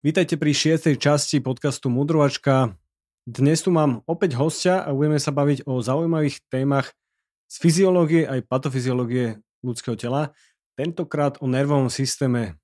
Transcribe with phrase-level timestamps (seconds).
[0.00, 2.72] Vítajte pri šiestej časti podcastu Mudrovačka.
[3.28, 6.96] Dnes tu mám opäť hostia a budeme sa baviť o zaujímavých témach
[7.44, 10.32] z fyziológie aj patofyziológie ľudského tela.
[10.72, 12.56] Tentokrát o nervovom systéme,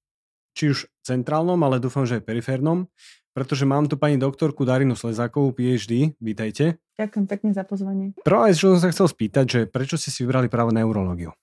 [0.57, 2.88] či už centrálnom, ale dúfam, že aj periférnom,
[3.37, 6.16] pretože mám tu pani doktorku Darinu Slezákovú, PhD.
[6.16, 6.80] Vítajte.
[6.96, 8.16] Ďakujem pekne za pozvanie.
[8.25, 11.37] Prvá vec, čo som sa chcel spýtať, že prečo ste si vybrali práve neurológiu?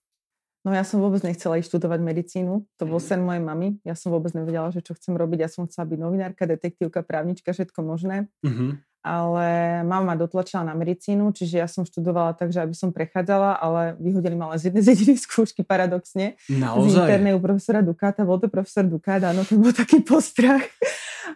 [0.63, 2.63] No ja som vôbec nechcela ísť študovať medicínu.
[2.79, 3.83] To bol sen mojej mamy.
[3.83, 5.43] Ja som vôbec nevedela, že čo chcem robiť.
[5.43, 8.31] Ja som chcela byť novinárka, detektívka, právnička, všetko možné.
[8.39, 8.79] Uh-huh.
[9.03, 9.47] Ale
[9.83, 13.99] mama ma dotlačila na medicínu, čiže ja som študovala tak, že aby som prechádzala, ale
[13.99, 16.39] vyhodili ma len z jednej z jediných skúšky paradoxne.
[16.47, 16.87] Naozaj?
[16.87, 18.23] Z internej u profesora Dukáta.
[18.23, 20.63] Bol to profesor Dukát, áno, to bol taký postrach.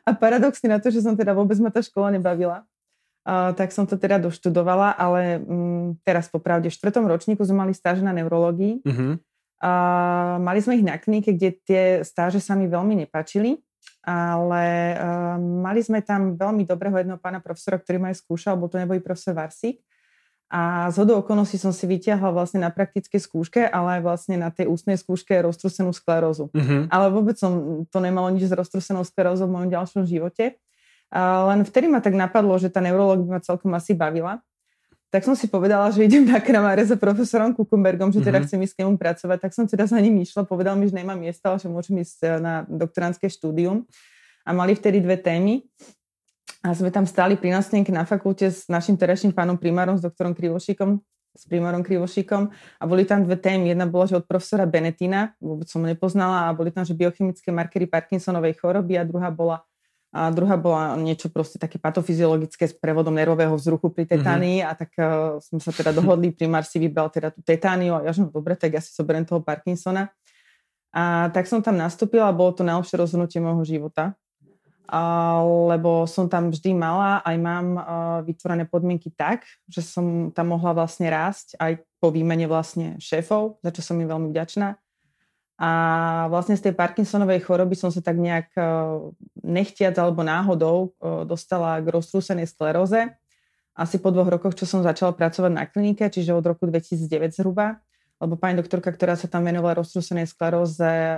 [0.08, 2.64] A paradoxne na to, že som teda vôbec ma tá škola nebavila,
[3.28, 8.00] tak som to teda doštudovala, ale um, teraz popravde v štvrtom ročníku sme mali stáže
[8.00, 8.88] na neurológii.
[8.88, 9.20] Uh-huh.
[9.60, 13.60] Uh, mali sme ich na klinike, kde tie stáže sa mi veľmi nepačili,
[14.08, 18.72] ale uh, mali sme tam veľmi dobrého jedného pána profesora, ktorý ma aj skúšal, bol
[18.72, 19.84] to neboj profesor Varsík.
[20.48, 24.48] A z hodou okolností som si vytiahla vlastne na praktickej skúške, ale aj vlastne na
[24.48, 26.48] tej ústnej skúške roztrusenú sklerózu.
[26.56, 26.88] Uh-huh.
[26.88, 30.56] Ale vôbec som to nemalo nič s roztrusenou sklerózou v mojom ďalšom živote.
[31.14, 34.44] Len vtedy ma tak napadlo, že tá neurológ by ma celkom asi bavila.
[35.08, 38.48] Tak som si povedala, že idem na kramáre za profesorom Kukumbergom, že teda mm-hmm.
[38.52, 39.38] chcem ísť k nemu pracovať.
[39.40, 42.20] Tak som teda za ním išla, povedal mi, že nemám miesta, ale že môžem ísť
[42.28, 43.88] e, na doktorantské štúdium.
[44.44, 45.64] A mali vtedy dve témy.
[46.60, 50.36] A sme tam stáli pri nástenke na fakulte s našim terajším pánom primárom, s doktorom
[50.36, 51.00] Krivošíkom,
[51.38, 53.72] s primárom Krivošíkom a boli tam dve témy.
[53.72, 57.48] Jedna bola, že od profesora Benetina, vôbec som ho nepoznala, a boli tam, že biochemické
[57.56, 59.64] markery Parkinsonovej choroby a druhá bola
[60.16, 64.72] a druhá bola niečo proste také patofyziologické s prevodom nervového vzruchu pri tetánii mm-hmm.
[64.72, 68.16] a tak uh, sme sa teda dohodli, primár si vybral teda tú tetániu a ja
[68.16, 70.08] že no dobre, tak ja si zoberiem toho Parkinsona.
[70.96, 74.16] A tak som tam nastúpila a bolo to najlepšie rozhodnutie môjho života,
[74.88, 75.44] a,
[75.76, 77.84] lebo som tam vždy mala, aj mám uh,
[78.24, 83.76] vytvorené podmienky tak, že som tam mohla vlastne rásť aj po výmene vlastne šéfov, za
[83.76, 84.80] čo som im veľmi vďačná.
[85.58, 85.70] A
[86.30, 88.62] vlastne z tej Parkinsonovej choroby som sa tak nejak e,
[89.42, 93.18] nechtiac alebo náhodou e, dostala k roztrúsenej skleróze.
[93.74, 97.82] Asi po dvoch rokoch, čo som začala pracovať na klinike, čiže od roku 2009 zhruba,
[98.22, 101.18] lebo pani doktorka, ktorá sa tam venovala roztrúsenej skleróze, e,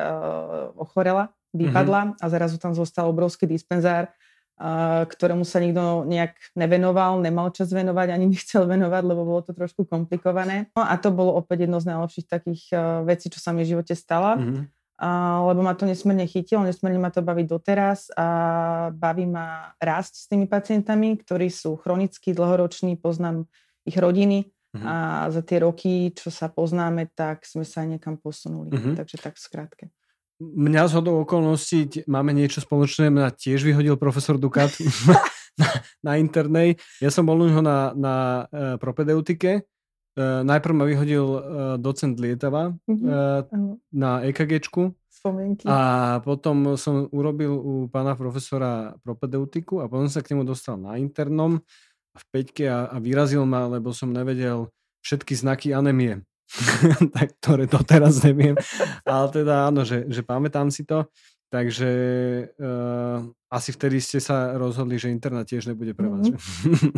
[0.80, 2.24] ochorela, vypadla mm-hmm.
[2.24, 4.08] a zrazu tam zostal obrovský dispenzár
[5.08, 9.88] ktorému sa nikto nejak nevenoval, nemal čas venovať, ani nechcel venovať, lebo bolo to trošku
[9.88, 10.68] komplikované.
[10.76, 12.64] No a to bolo opäť jedno z najlepších takých
[13.08, 14.36] vecí, čo sa mi v živote stala.
[14.36, 14.64] Mm-hmm.
[15.00, 18.28] A, lebo ma to nesmierne chytilo, nesmierne ma to baviť doteraz a
[18.92, 23.48] baví ma rásť s tými pacientami, ktorí sú chronicky dlhoroční, poznám
[23.88, 24.84] ich rodiny mm-hmm.
[24.84, 24.96] a
[25.32, 28.76] za tie roky, čo sa poznáme, tak sme sa niekam posunuli.
[28.76, 28.96] Mm-hmm.
[29.00, 29.88] Takže tak skrátke.
[30.40, 34.72] Mňa z hodou okolností máme niečo spoločné, mňa tiež vyhodil profesor Dukat
[35.60, 35.68] na,
[36.00, 36.80] na internej.
[37.04, 38.16] Ja som bol u neho na, na
[38.48, 39.68] uh, propedeutike.
[40.16, 41.40] Uh, najprv ma vyhodil uh,
[41.76, 43.44] docent Lietava uh,
[43.92, 44.96] na EKGčku.
[45.12, 45.68] Spomienky.
[45.68, 50.96] A potom som urobil u pána profesora propedeutiku a potom sa k nemu dostal na
[50.96, 51.60] internom
[52.16, 54.72] v peťke a, a vyrazil ma, lebo som nevedel
[55.04, 56.24] všetky znaky anemie.
[57.16, 58.58] tak, ktoré doteraz neviem.
[59.06, 61.06] Ale teda áno, že, že pamätám si to.
[61.50, 61.90] Takže
[62.62, 66.30] uh, asi vtedy ste sa rozhodli, že internet tiež nebude pre vás.
[66.30, 66.94] Mm-hmm.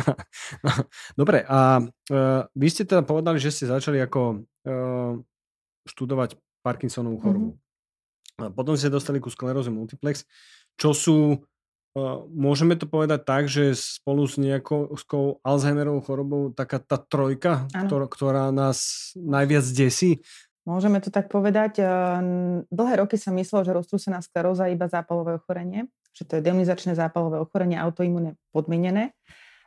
[1.20, 5.16] Dobre, a uh, vy ste teda povedali, že ste začali ako uh,
[5.88, 7.48] študovať Parkinsonovú chorobu.
[7.56, 8.44] Mm-hmm.
[8.44, 10.28] A potom ste dostali ku skleróze multiplex,
[10.76, 11.40] čo sú
[12.32, 14.96] Môžeme to povedať tak, že spolu s nejakou
[15.44, 20.24] Alzheimerovou chorobou taká tá trojka, ktorá, ktorá nás najviac desí?
[20.64, 21.84] Môžeme to tak povedať.
[22.72, 26.96] Dlhé roky sa myslelo, že roztrúsená skleróza je iba zápalové ochorenie, že to je demonizačné
[26.96, 29.12] zápalové ochorenie, autoimune podmienené.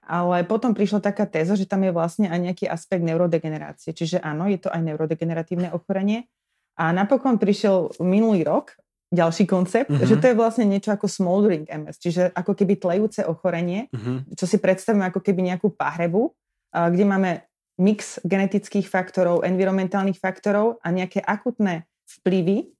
[0.05, 3.93] Ale potom prišla taká téza, že tam je vlastne aj nejaký aspekt neurodegenerácie.
[3.93, 6.29] Čiže áno, je to aj neurodegeneratívne ochorenie.
[6.77, 8.77] A napokon prišiel minulý rok
[9.15, 10.03] ďalší koncept, uh-huh.
[10.03, 14.27] že to je vlastne niečo ako smoldering MS, čiže ako keby tlejúce ochorenie, uh-huh.
[14.35, 16.35] čo si predstavíme ako keby nejakú pahrebu,
[16.75, 17.47] kde máme
[17.79, 21.87] mix genetických faktorov, environmentálnych faktorov a nejaké akutné
[22.19, 22.75] vplyvy,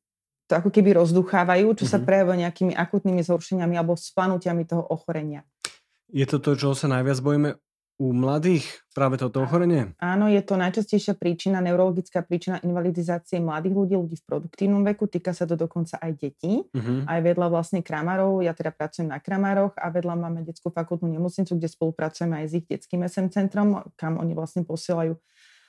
[0.45, 1.97] to ako keby rozduchávajú, čo uh-huh.
[1.97, 5.41] sa prejavuje nejakými akutnými zhoršeniami alebo splanutiami toho ochorenia.
[6.13, 7.49] Je to to, čo sa najviac bojíme
[7.95, 9.95] u mladých práve toto ochorenie?
[10.03, 15.07] Áno, je to najčastejšia príčina, neurologická príčina invalidizácie mladých ľudí, ľudí v produktívnom veku.
[15.07, 16.63] Týka sa to dokonca aj detí.
[16.63, 17.07] Uh-huh.
[17.07, 21.55] Aj vedľa vlastne kramárov, ja teda pracujem na kramároch a vedľa máme detskú fakultnú nemocnicu,
[21.55, 25.15] kde spolupracujeme aj s ich detským SM centrom, kam oni vlastne posielajú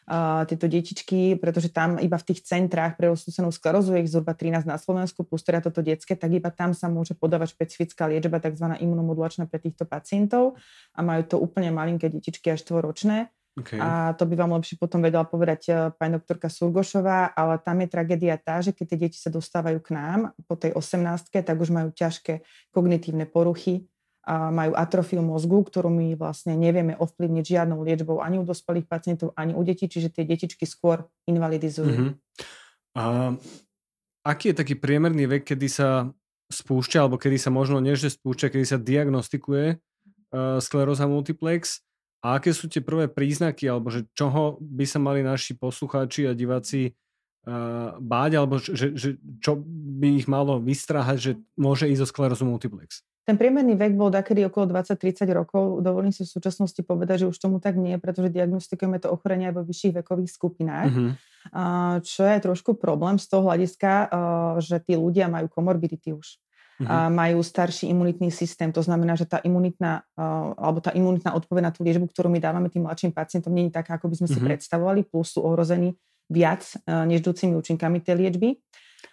[0.06, 4.32] uh, tieto detičky, pretože tam iba v tých centrách pre rozsúsenú sklerózu je ich zhruba
[4.32, 8.38] 13 na Slovensku, plus teda toto detské, tak iba tam sa môže podávať špecifická liečba,
[8.38, 8.78] tzv.
[8.78, 10.56] imunomodulačná pre týchto pacientov
[10.94, 13.30] a majú to úplne malinké detičky až štvoročné.
[13.56, 13.80] Okay.
[13.80, 17.88] A to by vám lepšie potom vedela povedať uh, pani doktorka Surgošová, ale tam je
[17.88, 21.72] tragédia tá, že keď tie deti sa dostávajú k nám po tej 18 tak už
[21.72, 23.88] majú ťažké kognitívne poruchy,
[24.26, 29.30] a majú atrofiu mozgu, ktorú my vlastne nevieme ovplyvniť žiadnou liečbou ani u dospelých pacientov,
[29.38, 31.94] ani u detí, čiže tie detičky skôr invalidizujú.
[31.94, 32.12] Mm-hmm.
[32.98, 33.38] A
[34.26, 36.10] aký je taký priemerný vek, kedy sa
[36.50, 41.86] spúšťa, alebo kedy sa možno nie, spúšťa, kedy sa diagnostikuje uh, skleróza multiplex
[42.18, 46.34] a aké sú tie prvé príznaky, alebo že čoho by sa mali naši poslucháči a
[46.34, 46.90] diváci
[47.46, 49.62] uh, báť, alebo že, že čo
[50.02, 53.06] by ich malo vystrahať, že môže ísť o sklerózu multiplex?
[53.26, 55.82] Ten priemerný vek bol takedy okolo 20-30 rokov.
[55.82, 59.54] Dovolím si v súčasnosti povedať, že už tomu tak nie, pretože diagnostikujeme to ochorenie aj
[59.58, 60.94] vo vyšších vekových skupinách.
[60.94, 61.10] Mm-hmm.
[62.06, 63.92] Čo je trošku problém z toho hľadiska,
[64.62, 66.38] že tí ľudia majú komorbidity už.
[66.78, 67.18] Mm-hmm.
[67.18, 68.70] Majú starší imunitný systém.
[68.70, 70.06] To znamená, že tá imunitná,
[70.54, 73.74] alebo tá imunitná odpoveď na tú liečbu, ktorú my dávame tým mladším pacientom, nie je
[73.74, 74.38] taká, ako by sme mm-hmm.
[74.38, 74.48] si mhm.
[74.54, 75.98] predstavovali, plus sú ohrození
[76.30, 78.54] viac neždúcimi účinkami tej liečby.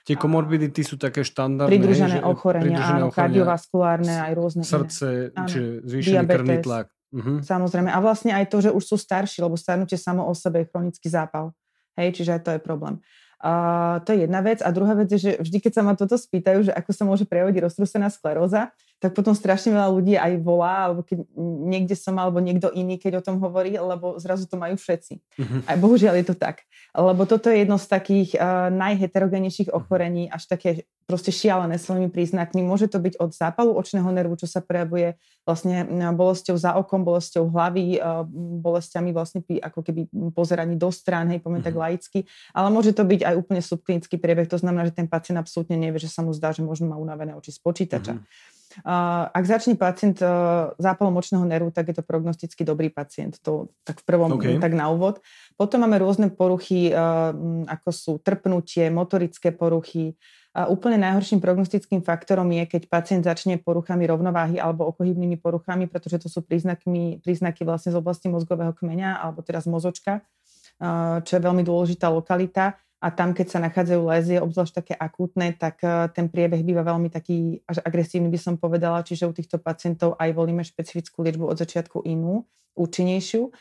[0.04, 1.72] Tie komorbidity sú také štandardné.
[1.72, 5.48] Pridružené hej, ochorenia, pridružené áno, ochorenia, kardiovaskulárne, aj rôzne Srdce, iné.
[5.48, 6.88] čiže zvýšený krvný tlak.
[7.14, 7.38] Uh-huh.
[7.46, 7.94] Samozrejme.
[7.94, 11.08] A vlastne aj to, že už sú starší, lebo starnutie samo o sebe je chronický
[11.08, 11.54] zápal.
[11.94, 12.98] Hej, čiže aj to je problém.
[13.44, 14.64] Uh, to je jedna vec.
[14.66, 17.28] A druhá vec je, že vždy, keď sa ma toto spýtajú, že ako sa môže
[17.30, 21.28] prejaviť roztrúsená skleróza, tak potom strašne veľa ľudí aj volá, alebo keď
[21.68, 25.20] niekde som, alebo niekto iný, keď o tom hovorí, lebo zrazu to majú všetci.
[25.20, 25.60] Uh-huh.
[25.68, 26.64] A bohužiaľ je to tak.
[26.96, 32.64] Lebo toto je jedno z takých uh, najheterogenejších ochorení, až také proste šialené svojimi príznakmi.
[32.64, 35.84] Môže to byť od zápalu očného nervu, čo sa prejavuje vlastne
[36.16, 38.00] bolesťou za okom, bolesťou hlavy,
[38.64, 41.82] bolestiami vlastne ako keby pozeraní do strán, hej, poviem tak mhm.
[41.84, 42.20] laicky.
[42.56, 46.00] Ale môže to byť aj úplne subklinický priebeh, to znamená, že ten pacient absolútne nevie,
[46.00, 48.16] že sa mu zdá, že možno má unavené oči z počítača.
[48.16, 48.53] Uh-huh.
[49.30, 50.18] Ak začne pacient
[50.82, 53.38] zápalom očného nervu, tak je to prognosticky dobrý pacient.
[53.46, 54.58] To tak v prvom, okay.
[54.58, 55.22] tak na úvod.
[55.54, 56.90] Potom máme rôzne poruchy,
[57.70, 60.18] ako sú trpnutie, motorické poruchy.
[60.54, 66.22] A úplne najhorším prognostickým faktorom je, keď pacient začne poruchami rovnováhy alebo okohybnými poruchami, pretože
[66.22, 70.22] to sú príznaky, príznaky vlastne z oblasti mozgového kmeňa alebo teraz mozočka,
[71.26, 75.84] čo je veľmi dôležitá lokalita a tam, keď sa nachádzajú lézie, obzvlášť také akútne, tak
[75.84, 80.16] eh, ten priebeh býva veľmi taký až agresívny, by som povedala, čiže u týchto pacientov
[80.16, 82.48] aj volíme špecifickú liečbu od začiatku inú,
[82.80, 83.52] účinnejšiu.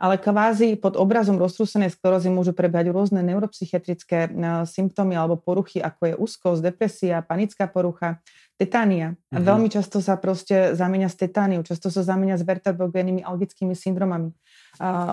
[0.00, 6.02] Ale kvázi pod obrazom roztrúsenej sklerózy môžu prebiehať rôzne neuropsychiatrické eh, symptómy alebo poruchy, ako
[6.04, 8.20] je úzkosť, depresia, panická porucha,
[8.60, 9.16] tetánia.
[9.32, 9.48] A mm-hmm.
[9.48, 14.36] veľmi často sa proste zamieňa s tetániou, často sa zamieňa s vertebogénnymi algickými syndromami.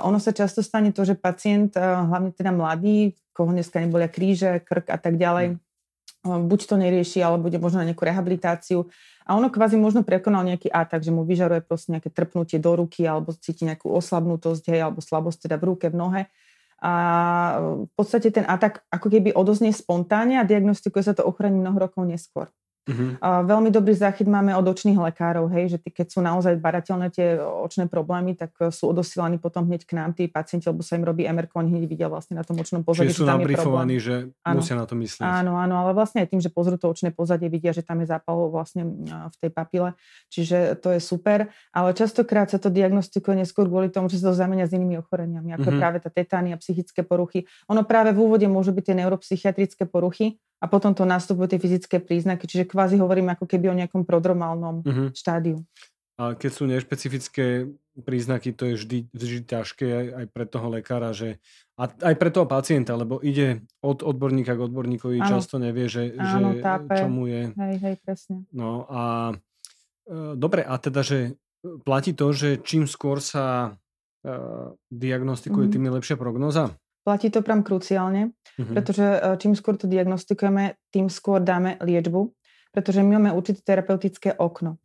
[0.08, 4.88] Ono sa často stane to, že pacient, hlavne teda mladý, koho dneska nebolia kríže, krk
[4.88, 5.60] a tak ďalej,
[6.24, 8.88] uh, buď to nerieši, alebo bude možno na nejakú rehabilitáciu.
[9.28, 13.04] A ono kvázi možno prekonal nejaký atak, že mu vyžaruje proste nejaké trpnutie do ruky,
[13.04, 16.22] alebo cíti nejakú oslabnutosť, hej, alebo slabosť teda v ruke, v nohe
[16.78, 16.94] a
[17.90, 22.06] v podstate ten atak ako keby odoznie spontánne a diagnostikuje sa to ochorenie mnoho rokov
[22.06, 22.54] neskôr.
[22.88, 23.20] Uh-huh.
[23.20, 27.12] A veľmi dobrý záchyt máme od očných lekárov, hej, že tí, keď sú naozaj barateľné
[27.12, 30.96] tie očné problémy, tak e, sú odosielaní potom hneď k nám tí pacienti, lebo sa
[30.96, 34.32] im robí MR, oni hneď vidia vlastne na tom očnom pozadí, Čiže sú nabrifovaní, že
[34.48, 34.64] áno.
[34.64, 35.20] musia na to myslieť.
[35.20, 38.08] Áno, áno, ale vlastne aj tým, že pozrú to očné pozadie, vidia, že tam je
[38.08, 39.92] zápal vlastne v tej papile,
[40.32, 44.40] čiže to je super, ale častokrát sa to diagnostikuje neskôr kvôli tomu, že sa to
[44.40, 45.82] zamenia s inými ochoreniami, ako uh-huh.
[45.84, 47.44] práve tá tetánia, psychické poruchy.
[47.68, 52.02] Ono práve v úvode môžu byť tie neuropsychiatrické poruchy, a potom to nastupujú tie fyzické
[52.02, 55.10] príznaky, čiže kvázi hovorím ako keby o nejakom prodromálnom uh-huh.
[55.14, 55.62] štádiu.
[56.18, 57.70] A keď sú nešpecifické
[58.02, 61.38] príznaky, to je vždy, vždy ťažké aj, aj pre toho lekára, že
[61.78, 65.30] a aj pre toho pacienta, lebo ide od odborníka k odborníkovi, ano.
[65.30, 66.66] často nevie, že, ano, že
[67.06, 67.42] čomu je.
[67.54, 68.36] Hej, hej, presne.
[68.50, 69.02] No a
[70.10, 71.38] e, dobre, a teda, že
[71.86, 73.78] platí to, že čím skôr sa
[74.26, 74.34] e,
[74.90, 75.72] diagnostikuje, mm.
[75.78, 76.74] tým je lepšia prognoza?
[77.08, 78.76] Platí to prám kruciálne, mm-hmm.
[78.76, 82.36] pretože e, čím skôr to diagnostikujeme, tým skôr dáme liečbu,
[82.76, 84.76] pretože my máme určité terapeutické okno.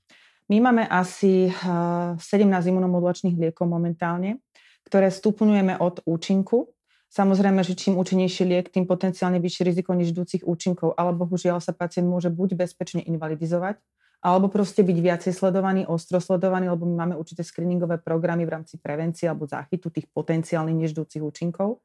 [0.47, 4.39] My máme asi 17 e, imunomodulačných liekov momentálne,
[4.87, 6.71] ktoré stupňujeme od účinku.
[7.11, 12.07] Samozrejme, že čím účinnejší liek, tým potenciálne vyššie riziko neždúcich účinkov, ale bohužiaľ sa pacient
[12.07, 13.83] môže buď bezpečne invalidizovať,
[14.23, 18.79] alebo proste byť viacej sledovaný, ostro sledovaný, lebo my máme určité screeningové programy v rámci
[18.79, 21.83] prevencie alebo záchytu tých potenciálnych neždúcich účinkov.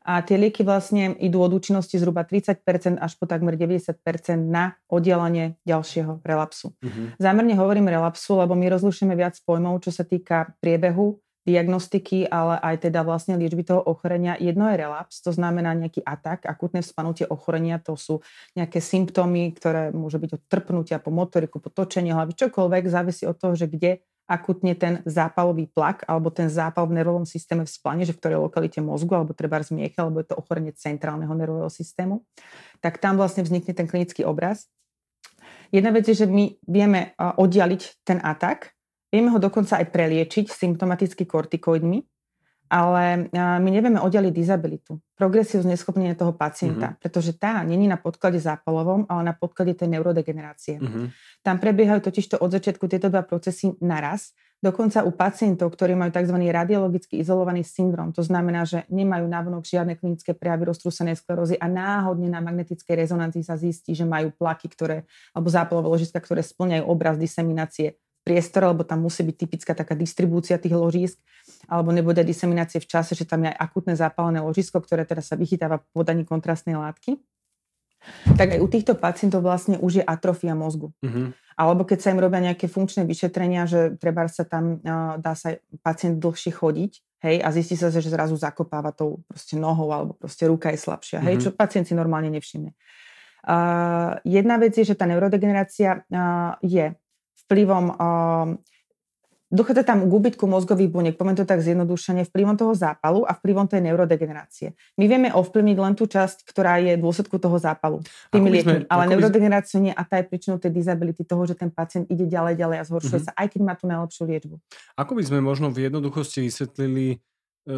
[0.00, 2.64] A tie lieky vlastne idú od účinnosti zhruba 30%
[2.96, 4.00] až po takmer 90%
[4.40, 6.72] na oddelenie ďalšieho relapsu.
[6.80, 7.12] Uh-huh.
[7.20, 12.88] Zámerne hovorím relapsu, lebo my rozlišujeme viac pojmov, čo sa týka priebehu diagnostiky, ale aj
[12.88, 14.36] teda vlastne liečby toho ochorenia.
[14.36, 18.20] Jedno je relaps, to znamená nejaký atak, akutné spanutie ochorenia, to sú
[18.52, 23.40] nejaké symptómy, ktoré môže byť od trpnutia po motoriku, po točenie hlavy, čokoľvek, závisí od
[23.40, 28.14] toho, že kde akutne ten zápalový plak alebo ten zápal v nervovom systéme vzplane, že
[28.14, 32.22] v ktorej lokalite mozgu alebo treba zmiecha, alebo je to ochorenie centrálneho nervového systému,
[32.78, 34.70] tak tam vlastne vznikne ten klinický obraz.
[35.74, 38.70] Jedna vec je, že my vieme oddialiť ten atak,
[39.10, 41.98] vieme ho dokonca aj preliečiť symptomaticky kortikoidmi,
[42.70, 47.02] ale my nevieme oddeliť disabilitu, progresiu zneschopnenia toho pacienta, mm-hmm.
[47.02, 50.78] pretože tá není na podklade zápalovom, ale na podklade tej neurodegenerácie.
[50.78, 51.06] Mm-hmm.
[51.42, 54.30] Tam prebiehajú totižto od začiatku tieto dva procesy naraz,
[54.62, 56.36] dokonca u pacientov, ktorí majú tzv.
[56.36, 62.30] radiologicky izolovaný syndrom, to znamená, že nemajú navonok žiadne klinické prejavy roztrúsenej sklerózy a náhodne
[62.30, 67.16] na magnetickej rezonancii sa zistí, že majú plaky, ktoré, alebo zápalové ložiska, ktoré splňajú obraz
[67.16, 71.16] diseminácie priestore, lebo tam musí byť typická taká distribúcia tých ložísk,
[71.70, 75.38] alebo nebude diseminácie v čase, že tam je aj akutné zápalené ložisko, ktoré teraz sa
[75.38, 77.22] vychytáva po podaní kontrastnej látky.
[78.34, 80.90] Tak aj u týchto pacientov vlastne už je atrofia mozgu.
[81.04, 81.36] Mm-hmm.
[81.60, 84.80] Alebo keď sa im robia nejaké funkčné vyšetrenia, že treba sa tam,
[85.20, 89.92] dá sa pacient dlhšie chodiť, hej, a zistí sa, že zrazu zakopáva tou proste nohou,
[89.92, 91.44] alebo proste ruka je slabšia, hej, mm-hmm.
[91.44, 92.72] čo pacient si normálne nevšimne.
[93.40, 96.96] Uh, jedna vec je, že tá neurodegenerácia uh, je
[97.44, 98.56] vplyvom uh,
[99.50, 103.66] dochádza tam k úbytku mozgových buniek, poviem to tak zjednodušene, vplyvom toho zápalu a vplyvom
[103.66, 104.78] tej neurodegenerácie.
[104.96, 109.10] My vieme ovplyvniť len tú časť, ktorá je v dôsledku toho zápalu, tými liekmi, ale
[109.10, 112.76] neurodegeneráciu nie a tá je príčinou tej disability, toho, že ten pacient ide ďalej, ďalej
[112.78, 113.34] a zhoršuje uh-huh.
[113.34, 114.54] sa, aj keď má tú najlepšiu liečbu.
[114.94, 117.16] Ako by sme možno v jednoduchosti vysvetlili e,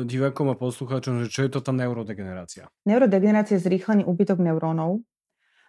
[0.04, 2.68] divákom a poslucháčom, že čo je to tá neurodegenerácia?
[2.84, 5.00] Neurodegenerácia je zrýchlený úbytok neurónov,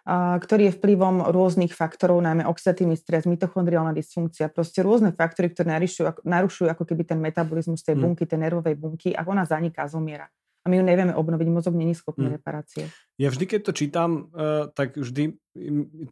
[0.04, 6.28] ktorý je vplyvom rôznych faktorov, najmä oxidatívny stres, mitochondriálna dysfunkcia, proste rôzne faktory, ktoré narušujú,
[6.28, 8.04] narušujú ako keby ten metabolizmus tej hmm.
[8.04, 10.28] bunky, tej nervovej bunky a ona zaniká, zomiera.
[10.64, 12.36] A my ju nevieme obnoviť, mozog není schopný hmm.
[12.36, 12.88] reparácie.
[13.16, 15.40] Ja vždy, keď to čítam, uh, tak vždy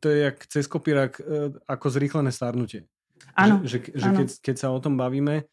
[0.00, 2.88] to je jak cez kopírak uh, ako zrýchlené starnutie.
[3.36, 3.60] Áno.
[3.64, 5.48] Že, že, že keď, keď sa o tom bavíme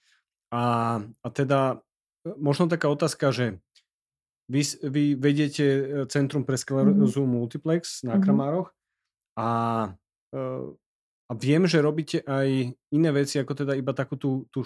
[0.52, 0.64] a,
[1.00, 1.80] a teda
[2.26, 3.62] e, možno taká otázka, že
[4.50, 7.30] vy, vy vediete e, Centrum pre sklerózu mm-hmm.
[7.30, 8.24] multiplex na mm-hmm.
[8.26, 8.70] Kramároch
[9.38, 9.50] a,
[10.34, 10.42] e,
[11.30, 14.66] a viem, že robíte aj iné veci, ako teda iba takú tú, tú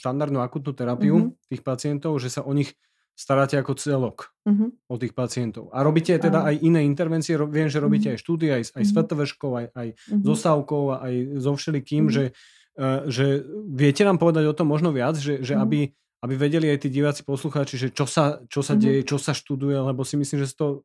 [0.00, 1.52] štandardnú akutnú terapiu mm-hmm.
[1.52, 2.72] tých pacientov, že sa o nich
[3.18, 4.68] staráte ako celok mm-hmm.
[4.88, 5.74] o tých pacientov.
[5.74, 8.14] A robíte teda aj iné intervencie, viem, že robíte mm-hmm.
[8.14, 9.54] aj štúdie, aj, aj s mm-hmm.
[9.58, 10.22] aj, aj mm-hmm.
[10.22, 12.14] so Stavkou, aj so všelikým, mm-hmm.
[12.14, 12.24] že,
[12.78, 13.42] uh, že
[13.74, 15.66] viete nám povedať o tom možno viac, že, že mm-hmm.
[15.66, 15.80] aby
[16.22, 18.82] aby vedeli aj tí diváci, poslucháči, že čo sa, čo sa mm-hmm.
[18.82, 20.82] deje, čo sa študuje, lebo si myslím, že to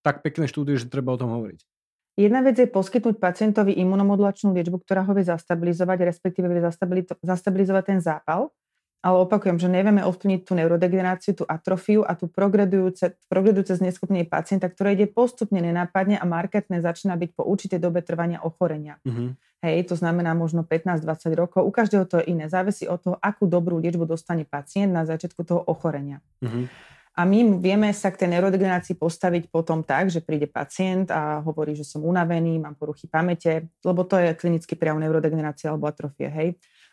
[0.00, 1.60] tak pekné štúdie, že treba o tom hovoriť.
[2.18, 6.60] Jedna vec je poskytnúť pacientovi imunomodulačnú liečbu, ktorá ho vie zastabilizovať, respektíve vie
[7.24, 8.52] zastabilizovať ten zápal
[9.00, 14.68] ale opakujem, že nevieme ovplyvniť tú neurodegeneráciu, tú atrofiu a tú progredujúce, progredujúce zneskupnenie pacienta,
[14.68, 19.00] ktoré ide postupne nenápadne a marketné začína byť po určitej dobe trvania ochorenia.
[19.00, 19.32] Uh-huh.
[19.64, 21.64] Hej, to znamená možno 15-20 rokov.
[21.64, 22.52] U každého to je iné.
[22.52, 26.20] Závisí od toho, akú dobrú liečbu dostane pacient na začiatku toho ochorenia.
[26.44, 26.68] Uh-huh.
[27.16, 31.72] A my vieme sa k tej neurodegenerácii postaviť potom tak, že príde pacient a hovorí,
[31.72, 36.48] že som unavený, mám poruchy pamäte, lebo to je klinický prejav neurodegenerácie alebo atrofie, hej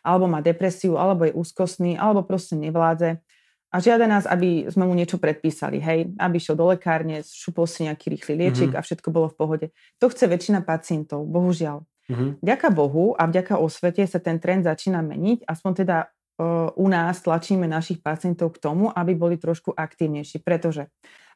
[0.08, 3.20] alebo má depresiu, alebo je úzkostný, alebo proste nevládze.
[3.68, 7.84] A žiada nás, aby sme mu niečo predpísali, hej, aby šiel do lekárne, šupol si
[7.84, 8.80] nejaký rýchly liečik mm-hmm.
[8.80, 9.66] a všetko bolo v pohode.
[10.00, 11.84] To chce väčšina pacientov, bohužiaľ.
[12.08, 12.30] Mm-hmm.
[12.40, 17.20] Vďaka Bohu a vďaka osvete sa ten trend začína meniť, aspoň teda uh, u nás
[17.20, 20.88] tlačíme našich pacientov k tomu, aby boli trošku aktívnejší, pretože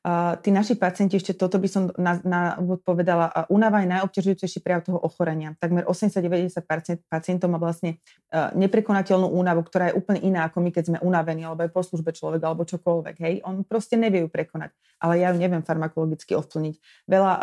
[0.02, 3.94] Uh, tí naši pacienti, ešte toto by som na, na úvod povedala, uh, únava je
[3.94, 5.54] najobťažujúcejší prejav toho ochorenia.
[5.62, 8.02] Takmer 80-90 pacientov má vlastne
[8.34, 11.86] uh, neprekonateľnú únavu, ktorá je úplne iná ako my, keď sme unavení, alebo aj po
[11.86, 13.16] službe človek, alebo čokoľvek.
[13.22, 13.34] Hej?
[13.46, 14.74] On proste nevie ju prekonať.
[14.98, 17.06] Ale ja ju neviem farmakologicky ovplniť.
[17.06, 17.42] Veľa uh,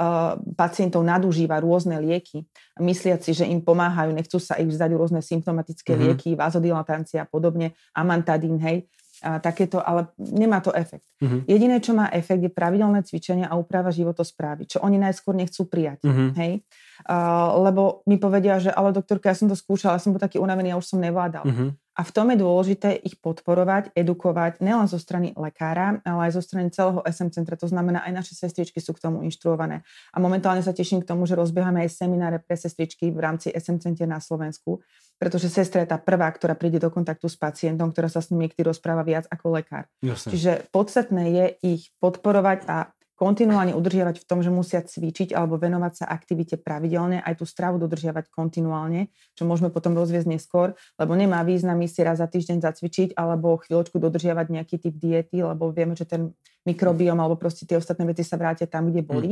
[0.58, 2.42] pacientov nadužíva rôzne lieky,
[2.82, 6.06] mysliaci, že im pomáhajú, nechcú sa ich vzdať rôzne symptomatické mm-hmm.
[6.10, 8.90] lieky, vazodilatancia a podobne, amantadín, hej
[9.22, 11.06] a takéto, ale nemá to efekt.
[11.18, 11.42] Uh-huh.
[11.50, 16.06] Jediné, čo má efekt, je pravidelné cvičenie a úprava životosprávy, čo oni najskôr nechcú prijať.
[16.06, 16.30] Uh-huh.
[16.38, 16.62] Hej?
[17.02, 20.38] Uh, lebo mi povedia, že ale doktorka, ja som to skúšala, ja som bol taký
[20.38, 21.44] unavený, ja už som nevládal.
[21.46, 21.75] Uh-huh.
[21.98, 26.42] A v tom je dôležité ich podporovať, edukovať, nielen zo strany lekára, ale aj zo
[26.46, 27.58] strany celého SM centra.
[27.58, 29.82] To znamená, aj naše sestričky sú k tomu inštruované.
[30.14, 33.82] A momentálne sa teším k tomu, že rozbiehame aj semináre pre sestričky v rámci SM
[33.82, 34.78] center na Slovensku,
[35.18, 38.46] pretože sestra je tá prvá, ktorá príde do kontaktu s pacientom, ktorá sa s ním
[38.46, 39.90] niekedy rozpráva viac ako lekár.
[39.98, 40.30] Jasne.
[40.30, 45.92] Čiže podstatné je ich podporovať a kontinuálne udržiavať v tom, že musia cvičiť alebo venovať
[46.00, 51.42] sa aktivite pravidelne, aj tú stravu dodržiavať kontinuálne, čo môžeme potom rozviesť neskôr, lebo nemá
[51.42, 56.06] význam si raz za týždeň zacvičiť alebo chvíľočku dodržiavať nejaký typ diety, lebo vieme, že
[56.06, 56.30] ten
[56.62, 59.30] mikrobiom alebo proste tie ostatné veci sa vrátia tam, kde boli.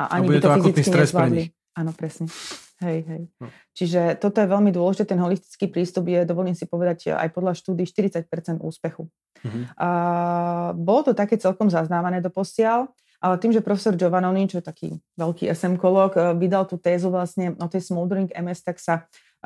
[0.00, 1.44] A ani a by to, to fyzicky nezvládli.
[1.76, 2.32] Áno, presne.
[2.80, 3.22] Hej, hej.
[3.40, 3.48] No.
[3.72, 7.88] Čiže toto je veľmi dôležité, ten holistický prístup je, dovolím si povedať, aj podľa štúdy
[7.88, 8.28] 40%
[8.60, 9.08] úspechu.
[9.08, 9.64] Uh-huh.
[9.80, 9.88] A,
[10.76, 14.88] bolo to také celkom zaznávané do posiaľ, ale tým, že profesor Giovannoni, čo je taký
[15.16, 18.94] veľký SM-kolog, eh, vydal tú tézu vlastne o tej smoldering MS, tak sa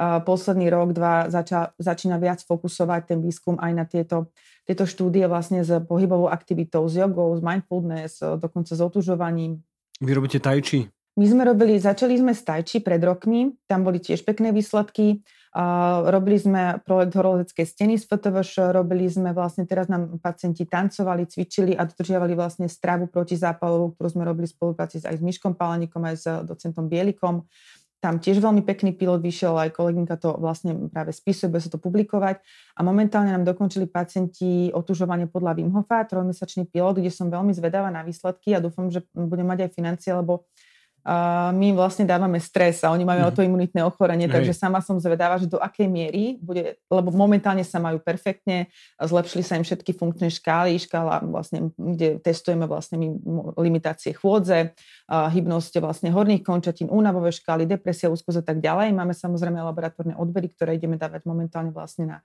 [0.00, 4.32] uh, posledný rok, dva zača, začína viac fokusovať ten výskum aj na tieto,
[4.64, 9.60] tieto štúdie vlastne s pohybovou aktivitou, s jogou, s mindfulness, eh, dokonca s otužovaním.
[10.00, 10.88] Vy robíte tajči?
[11.18, 15.26] My sme robili, začali sme s tajči pred rokmi, tam boli tiež pekné výsledky.
[15.50, 21.26] Uh, robili sme projekt horolezecké steny z FTVŠ, robili sme vlastne, teraz nám pacienti tancovali,
[21.26, 25.98] cvičili a dodržiavali vlastne stravu protizápalovú, ktorú sme robili v spolupráci aj s Myškom Pálenikom,
[26.06, 27.50] aj s docentom Bielikom.
[27.98, 31.82] Tam tiež veľmi pekný pilot vyšiel, aj kolegynka to vlastne práve spisuje, bude sa to
[31.82, 32.40] publikovať.
[32.78, 37.90] A momentálne nám dokončili pacienti otužovanie podľa Wim Hofa, trojmesačný pilot, kde som veľmi zvedavá
[37.90, 40.46] na výsledky a dúfam, že budem mať aj financie, lebo
[41.00, 43.28] a my vlastne dávame stres a oni majú mm.
[43.32, 44.34] autoimunitné ochorenie, Hej.
[44.36, 48.68] takže sama som zvedáva, že do akej miery bude, lebo momentálne sa majú perfektne,
[49.00, 53.00] zlepšili sa im všetky funkčné škály, škála vlastne, kde testujeme vlastne
[53.56, 54.76] limitácie chôdze,
[55.10, 58.94] hybnosť vlastne horných končatín, únavové škály, depresia, úzkosť a tak ďalej.
[58.94, 62.18] Máme samozrejme laboratórne odbery, ktoré ideme dávať momentálne vlastne na,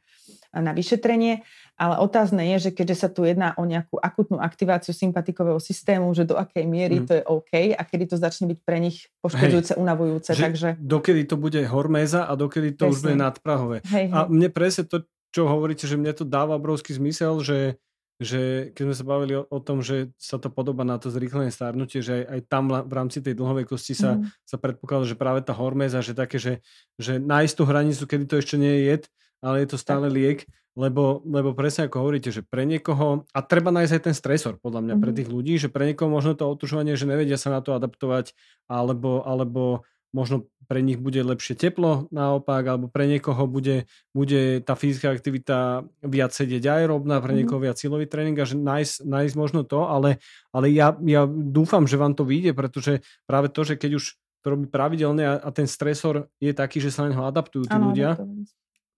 [0.54, 1.42] na vyšetrenie,
[1.82, 6.30] ale otázne je, že keďže sa tu jedná o nejakú akutnú aktiváciu sympatikového systému, že
[6.30, 7.06] do akej miery mm.
[7.10, 9.82] to je OK a kedy to začne byť pre nich poškodzujúce, Hej.
[9.82, 10.30] unavujúce.
[10.38, 10.70] Že takže...
[10.78, 12.94] Dokedy to bude horméza a dokedy to presne.
[12.94, 13.78] už bude nadprahové.
[13.90, 14.14] Hej, hej.
[14.14, 15.02] A mne presne to,
[15.34, 17.82] čo hovoríte, že mne to dáva obrovský zmysel, že
[18.16, 21.52] že keď sme sa bavili o, o tom, že sa to podobá na to zrýchlené
[21.52, 24.32] starnutie, že aj, aj tam v rámci tej dlhovej kosti sa, mm.
[24.48, 26.64] sa predpokladá, že práve tá horméza, že také, že,
[26.96, 29.04] že nájsť tú hranicu, kedy to ešte nie je jed,
[29.44, 33.72] ale je to stále liek, lebo, lebo presne ako hovoríte, že pre niekoho, a treba
[33.72, 35.18] nájsť aj ten stresor, podľa mňa, pre mhm.
[35.20, 38.36] tých ľudí, že pre niekoho možno to otužovanie, že nevedia sa na to adaptovať,
[38.68, 44.74] alebo, alebo možno pre nich bude lepšie teplo naopak, alebo pre niekoho bude, bude tá
[44.74, 47.38] fyzická aktivita viac sedieť aerobná, pre mhm.
[47.44, 50.24] niekoho viac silový tréning a že nájsť, nájsť možno to, ale,
[50.56, 54.48] ale ja, ja dúfam, že vám to vyjde, pretože práve to, že keď už to
[54.54, 57.90] robí pravidelne a, a ten stresor je taký, že sa na neho adaptujú tí ano,
[57.90, 58.14] ľudia,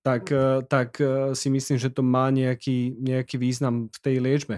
[0.03, 4.55] tak, eh, tak eh, si myslím, že to má nejaký, nejaký význam v tej liečbe.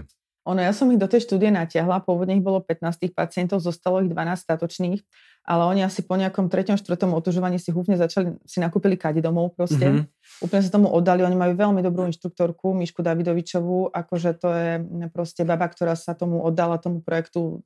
[0.50, 4.10] Ono, ja som ich do tej štúdie natiahla, pôvodne ich bolo 15 pacientov, zostalo ich
[4.10, 5.00] 12 statočných,
[5.46, 6.74] ale oni asi po nejakom 3.
[6.74, 6.90] 4.
[7.06, 9.86] otužovaní si húfne začali, si nakúpili kadi domov proste.
[9.86, 10.42] Mm-hmm.
[10.50, 14.70] Úplne sa tomu oddali, oni majú veľmi dobrú inštruktorku, Mišku Davidovičovú, akože to je
[15.14, 17.62] proste baba, ktorá sa tomu oddala, tomu projektu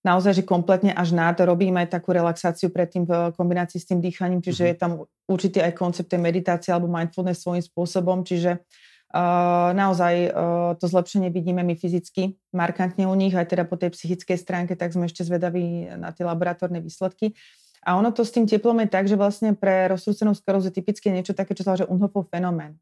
[0.00, 4.00] naozaj, že kompletne až na to robíme aj takú relaxáciu predtým v kombinácii s tým
[4.00, 4.72] dýchaním, čiže mm-hmm.
[4.72, 4.92] je tam
[5.28, 8.87] určitý aj koncept tej meditácie alebo mindfulness svojím spôsobom, čiže uh,
[9.72, 14.36] naozaj uh, to zlepšenie vidíme my fyzicky, markantne u nich, aj teda po tej psychickej
[14.36, 17.32] stránke, tak sme ešte zvedaví na tie laboratórne výsledky.
[17.88, 21.32] A ono to s tým teplom je tak, že vlastne pre rozsúcenú sklerózu typické niečo
[21.32, 22.76] také, čo sa hovorí Unhofov fenomén.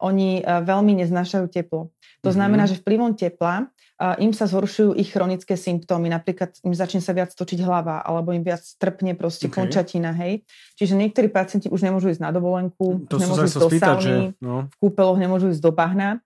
[0.00, 1.88] Oni uh, veľmi neznášajú teplo.
[1.88, 2.36] To mm-hmm.
[2.36, 3.68] znamená, že vplyvom tepla
[4.00, 8.40] im sa zhoršujú ich chronické symptómy, napríklad im začne sa viac točiť hlava, alebo im
[8.40, 9.60] viac trpne proste okay.
[9.60, 10.40] končatina, hej.
[10.80, 14.40] Čiže niektorí pacienti už nemôžu ísť na dovolenku, to nemôžu ísť do spýtať, sauny, že,
[14.40, 14.72] no.
[14.72, 16.24] v kúpeloch nemôžu ísť do bahna.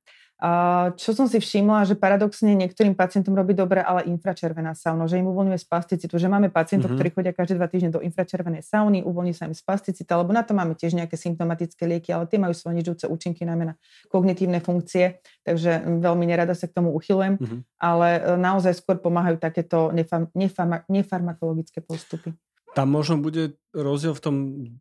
[0.99, 5.31] Čo som si všimla, že paradoxne niektorým pacientom robí dobre, ale infračervená sauna, že im
[5.31, 6.99] uvoľňuje spasticitu, že máme pacientov, mm-hmm.
[6.99, 10.53] ktorí chodia každé dva týždne do infračervenej sauny, uvoľní sa im spasticita, lebo na to
[10.53, 13.75] máme tiež nejaké symptomatické lieky, ale tie majú svoje účinky najmä na
[14.11, 17.61] kognitívne funkcie, takže veľmi nerada sa k tomu uchylujem, mm-hmm.
[17.79, 22.35] ale e, naozaj skôr pomáhajú takéto nefam, nefam, nefarmakologické postupy.
[22.75, 24.37] Tam možno bude rozdiel v tom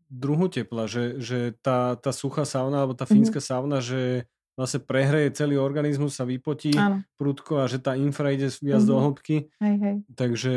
[0.09, 3.53] druhu tepla, že, že tá, tá suchá sauna alebo tá fínska mm-hmm.
[3.53, 7.01] sauna, že vlastne prehreje celý organizmus, sa vypotí Áno.
[7.17, 8.89] prudko a že tá infra ide viac mm-hmm.
[8.89, 9.03] do mhm.
[9.03, 9.35] hĺbky.
[9.57, 9.95] Hej, hej.
[10.13, 10.53] Takže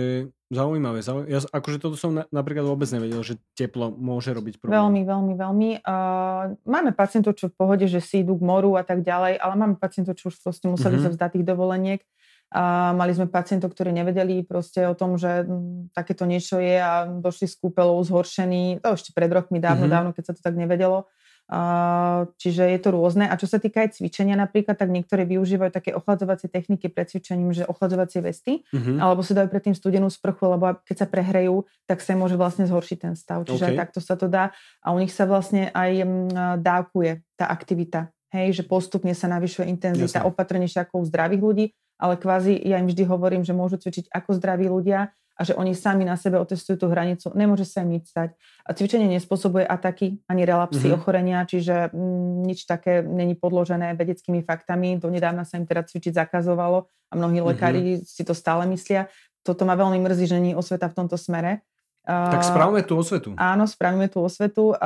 [0.53, 1.01] zaujímavé.
[1.01, 1.33] zaujímavé.
[1.33, 4.77] Ja, akože toto som na, napríklad vôbec nevedel, že teplo môže robiť problém.
[4.77, 5.69] Veľmi, veľmi, veľmi.
[5.81, 9.55] Uh, máme pacientov, čo v pohode, že si idú k moru a tak ďalej, ale
[9.57, 11.05] máme pacientov, čo už proste museli mm-hmm.
[11.09, 12.01] sa vzdať tých dovoleniek.
[12.47, 15.43] A mali sme pacientov, ktorí nevedeli proste o tom, že
[15.91, 18.79] takéto niečo je a došli s kúpelou zhoršení.
[18.87, 19.97] To ešte pred rokmi, dávno, mm-hmm.
[19.99, 21.11] dávno, keď sa to tak nevedelo.
[22.43, 23.31] Čiže je to rôzne.
[23.31, 27.55] A čo sa týka aj cvičenia napríklad, tak niektorí využívajú také ochladzovacie techniky pred cvičením,
[27.55, 28.99] že ochladzovacie vesty, mm-hmm.
[28.99, 32.99] alebo si dajú predtým studenú sprchu, lebo keď sa prehrejú, tak sa môže vlastne zhoršiť
[32.99, 33.47] ten stav.
[33.47, 33.71] Čiže okay.
[33.71, 34.51] aj takto sa to dá.
[34.83, 36.03] A u nich sa vlastne aj
[36.59, 38.11] dávkuje tá aktivita.
[38.35, 40.29] Hej, že postupne sa navyšuje intenzita, Jasne.
[40.29, 44.37] opatrnejšie ako u zdravých ľudí ale kvázi ja im vždy hovorím, že môžu cvičiť ako
[44.37, 47.29] zdraví ľudia a že oni sami na sebe otestujú tú hranicu.
[47.37, 48.33] Nemôže sa im nič stať.
[48.65, 50.97] A cvičenie nespôsobuje ataky ani relapsy, mm-hmm.
[50.97, 54.97] ochorenia, čiže m, mm, nič také není podložené vedeckými faktami.
[54.97, 57.47] Donedávna sa im teda cvičiť zakazovalo a mnohí mhm.
[57.53, 58.09] lekári mm-hmm.
[58.09, 59.13] si to stále myslia.
[59.45, 61.63] Toto ma veľmi mrzí, že nie osveta v tomto smere.
[62.07, 63.35] Tak správame tú osvetu.
[63.35, 64.79] Áno, spravíme tú osvetu.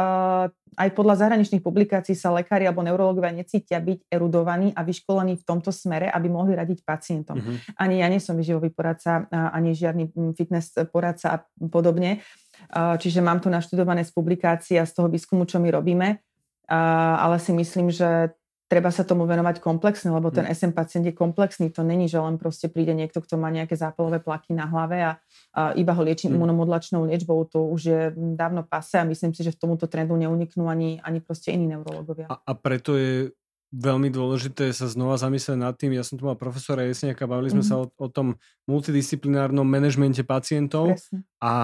[0.70, 5.68] Aj podľa zahraničných publikácií sa lekári alebo neurologovia necítia byť erudovaní a vyškolení v tomto
[5.68, 7.36] smere, aby mohli radiť pacientom.
[7.36, 7.60] Uh-huh.
[7.76, 12.24] Ani ja nie som vyživový poradca, ani žiadny fitness poradca a podobne.
[12.72, 16.24] Čiže mám to naštudované z publikácií a z toho výskumu, čo my robíme.
[16.70, 18.32] Ale si myslím, že
[18.70, 20.76] treba sa tomu venovať komplexne, lebo ten SM hm.
[20.78, 21.74] pacient je komplexný.
[21.74, 25.12] To není, že len proste príde niekto, kto má nejaké zápalové plaky na hlave a,
[25.50, 26.38] a iba ho liečím mm.
[26.38, 27.42] imunomodlačnou liečbou.
[27.50, 28.00] To už je
[28.38, 32.30] dávno pase a myslím si, že v tomuto trendu neuniknú ani, ani proste iní neurologovia.
[32.30, 33.34] A, a preto je
[33.74, 35.94] veľmi dôležité sa znova zamyslieť nad tým.
[35.94, 37.74] Ja som tu mal profesora Jesniaka, bavili sme mm-hmm.
[37.74, 38.38] sa o, o tom
[38.70, 40.94] multidisciplinárnom manažmente pacientov
[41.42, 41.54] a,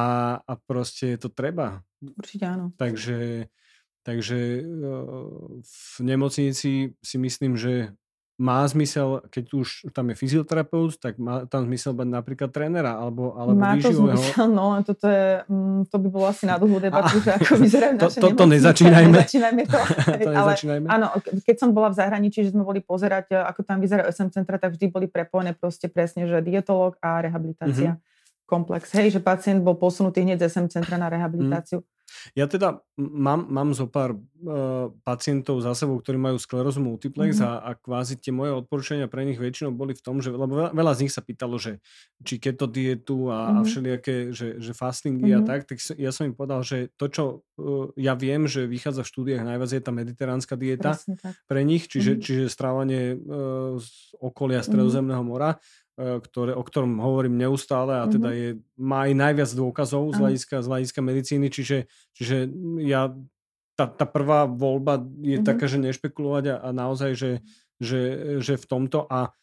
[0.42, 1.82] a proste to treba.
[2.02, 2.74] Určite áno.
[2.78, 3.46] Takže
[4.06, 4.62] Takže
[5.66, 7.90] v nemocnici si myslím, že
[8.36, 13.32] má zmysel, keď už tam je fyzioterapeut, tak má tam zmysel mať napríklad trénera alebo,
[13.32, 14.20] alebo Má to výživového.
[14.20, 17.52] zmysel, no len toto je, mm, to by bolo asi na dlhú debatu, že ako
[17.56, 19.16] vyzerajú to, naše to, to nezačínajme.
[19.24, 19.78] nezačínajme to.
[20.28, 20.86] to nezačínajme.
[20.86, 24.28] Ale áno, keď som bola v zahraničí, že sme boli pozerať, ako tam vyzerajú SM
[24.28, 27.96] centra, tak vždy boli prepojené proste presne, že dietolog a rehabilitácia.
[27.96, 28.15] Mm-hmm.
[28.46, 28.94] Komplex.
[28.94, 31.82] Hej, že pacient bol posunutý hneď z SM centra na rehabilitáciu.
[31.82, 31.96] Mm.
[32.38, 37.66] Ja teda mám, mám zo pár uh, pacientov za sebou, ktorí majú sklerózu multiplex mm-hmm.
[37.66, 40.92] a, a kvázi tie moje odporúčania pre nich väčšinou boli v tom, že lebo veľa,
[40.96, 41.82] z nich sa pýtalo, že
[42.22, 43.58] či keto dietu a, mm-hmm.
[43.58, 45.44] a všelijaké, že, že fastingy mm-hmm.
[45.44, 47.24] a tak, tak ja som im povedal, že to, čo
[47.58, 50.94] uh, ja viem, že vychádza v štúdiách najviac je tá mediteránska dieta
[51.50, 52.24] pre nich, čiže, mm-hmm.
[52.24, 54.66] čiže strávanie uh, z okolia mhm.
[54.66, 58.36] Stredozemného mora E, ktoré, o ktorom hovorím neustále a teda mhm.
[58.36, 62.52] je, má aj najviac dôkazov z hľadiska, z hľadiska medicíny, čiže, čiže
[62.84, 63.16] ja,
[63.76, 65.46] tá, tá prvá voľba je mm-hmm.
[65.46, 67.30] taká, že nešpekulovať a, a naozaj, že,
[67.76, 68.00] že,
[68.40, 69.36] že v tomto a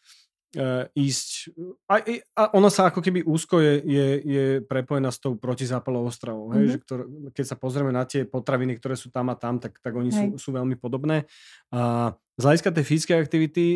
[0.58, 1.54] e, ísť
[1.86, 2.02] a,
[2.34, 6.66] a ona sa ako keby úzko je, je, je prepojená s tou protizápalovou stravou, mm-hmm.
[6.66, 9.94] že ktoré, keď sa pozrieme na tie potraviny, ktoré sú tam a tam, tak, tak
[9.94, 11.30] oni sú, sú veľmi podobné.
[11.70, 13.66] A z hľadiska tej fyzickej aktivity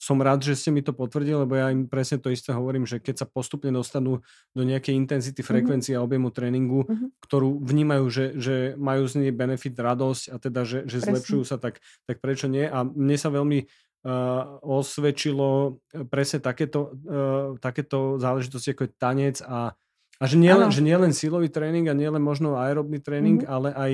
[0.00, 3.04] som rád, že ste mi to potvrdili, lebo ja im presne to isté hovorím, že
[3.04, 4.24] keď sa postupne dostanú
[4.56, 5.48] do nejakej intenzity, mhm.
[5.52, 6.00] frekvencie mm-hmm.
[6.00, 7.08] a objemu tréningu, mm-hmm.
[7.20, 11.60] ktorú vnímajú, že, že majú z nej benefit, radosť a teda, že, že zlepšujú sa,
[11.60, 12.64] tak, tak prečo nie?
[12.64, 19.76] A mne sa veľmi uh, osvedčilo presne takéto, uh, takéto záležitosti, ako je tanec a,
[20.16, 23.52] a že nielen nie len silový tréning a nielen možno aerobný tréning, mm-hmm.
[23.52, 23.92] ale aj,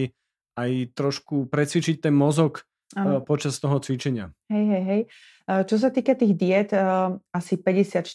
[0.55, 2.63] aj trošku precvičiť ten mozog
[2.95, 3.25] ano.
[3.25, 4.31] počas toho cvičenia.
[4.47, 5.03] Hej, hej, hej.
[5.67, 6.71] Čo sa týka tých diet,
[7.35, 8.07] asi 54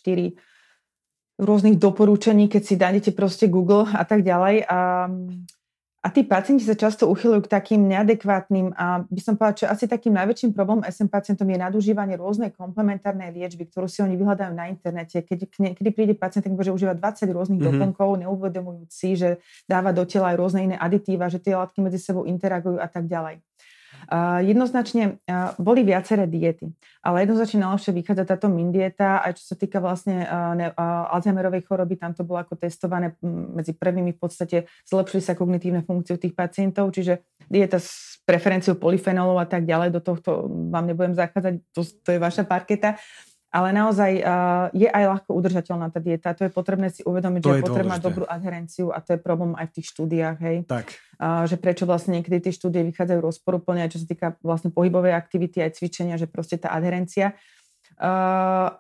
[1.42, 4.70] rôznych doporúčaní, keď si dáte proste Google a tak ďalej.
[4.70, 5.10] A,
[6.02, 9.86] a tí pacienti sa často uchylujú k takým neadekvátnym a by som povedala, že asi
[9.90, 14.70] takým najväčším problémom SM pacientom je nadužívanie rôznej komplementárnej liečby, ktorú si oni vyhľadajú na
[14.70, 15.22] internete.
[15.26, 17.78] Keď, kedy príde pacient, tak môže užívať 20 rôznych mm-hmm.
[17.80, 19.30] doplnkov, neuvedomujúci, že
[19.66, 23.10] dáva do tela aj rôzne iné aditíva, že tie látky medzi sebou interagujú a tak
[23.10, 23.42] ďalej.
[24.42, 25.22] Jednoznačne
[25.62, 26.74] boli viaceré diety,
[27.06, 30.26] ale jednoznačne najlepšie vychádza táto min dieta, aj čo sa týka vlastne
[31.12, 33.14] Alzheimerovej choroby, tam to bolo ako testované
[33.54, 34.58] medzi prvými v podstate
[34.90, 40.02] zlepšili sa kognitívne funkcie tých pacientov, čiže dieta s preferenciou polyfenolov a tak ďalej, do
[40.02, 42.98] tohto vám nebudem zachádzať, to, to je vaša parketa
[43.52, 46.32] ale naozaj uh, je aj ľahko udržateľná tá dieta.
[46.40, 49.54] To je potrebné si uvedomiť, to že je potrebná dobrú adherenciu a to je problém
[49.60, 50.58] aj v tých štúdiách, hej.
[50.64, 50.96] Tak.
[51.20, 55.12] Uh, že prečo vlastne niekedy tie štúdie vychádzajú rozporuplne, aj čo sa týka vlastne pohybovej
[55.12, 57.36] aktivity, aj cvičenia, že proste tá adherencia.
[58.00, 58.72] Uh,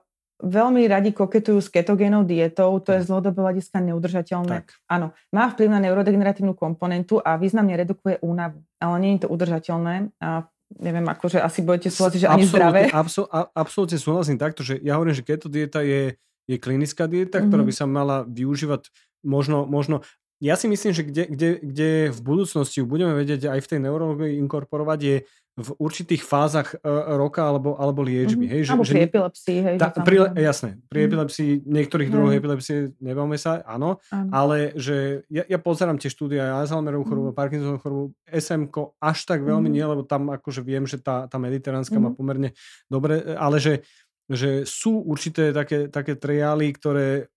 [0.42, 4.66] veľmi radi koketujú s ketogénou dietou, to je z dlhodobého hľadiska neudržateľné.
[4.66, 4.74] Tak.
[4.90, 10.16] Áno, má vplyv na neurodegeneratívnu komponentu a významne redukuje únavu, ale nie je to udržateľné.
[10.18, 10.50] A
[10.82, 12.90] neviem, akože asi budete súhlasiť, že ani zdravé.
[12.90, 16.18] Absol, absolútne súhlasím takto, že ja hovorím, že keto dieta je,
[16.50, 17.48] je klinická dieta, mm-hmm.
[17.54, 18.90] ktorá by sa mala využívať
[19.22, 20.02] možno, možno
[20.42, 24.42] ja si myslím, že kde, kde, kde v budúcnosti budeme vedieť aj v tej neurologii
[24.42, 25.16] inkorporovať je
[25.60, 28.48] v určitých fázach uh, roka alebo, alebo liečby.
[28.48, 28.54] Mm-hmm.
[28.56, 29.58] Hej, že, alebo že, pri epilepsii.
[29.60, 31.10] Hej, tá, pri, jasné, pri mm-hmm.
[31.12, 32.24] epilepsii, niektorých mm-hmm.
[32.24, 37.04] druhov epilepsie, nebavme sa, áno, áno, ale že ja, ja pozerám tie štúdie aj Alzheimerovú
[37.04, 37.42] chorobu, mm-hmm.
[37.44, 39.76] Parkinsonovú chorobu, SMK až tak veľmi mm-hmm.
[39.76, 42.16] nie, lebo tam akože viem, že tá, tá mediteránska mm-hmm.
[42.16, 42.50] má pomerne
[42.88, 43.84] dobre, ale že,
[44.32, 47.28] že sú určité také, také triály, ktoré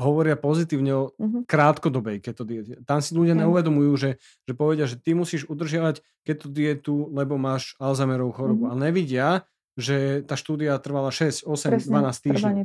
[0.00, 1.44] hovoria pozitívne o uh-huh.
[1.44, 2.80] krátkodobej keto diete.
[2.88, 3.44] Tam si ľudia uh-huh.
[3.46, 4.10] neuvedomujú, že,
[4.48, 8.62] že povedia, že ty musíš udržiavať keto dietu, lebo máš Alzheimerovú chorobu.
[8.64, 8.72] Uh-huh.
[8.72, 9.44] Ale nevidia,
[9.76, 12.56] že tá štúdia trvala 6, 8, Presne, 12 týždňov.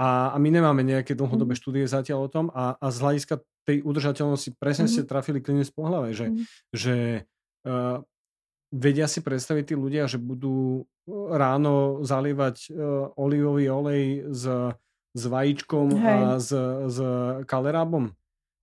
[0.00, 1.60] A, a my nemáme nejaké dlhodobé mm.
[1.60, 4.90] štúdie zatiaľ o tom a, a z hľadiska tej udržateľnosti presne mm.
[4.96, 6.44] ste trafili klinec po hlave, že, mm.
[6.72, 6.96] že
[7.68, 8.00] uh,
[8.72, 14.02] vedia si predstaviť tí ľudia, že budú ráno zalievať uh, olivový olej
[14.32, 14.44] s,
[15.14, 16.06] s vajíčkom hej.
[16.06, 16.50] a s,
[16.90, 16.98] s
[17.46, 18.14] kalerábom.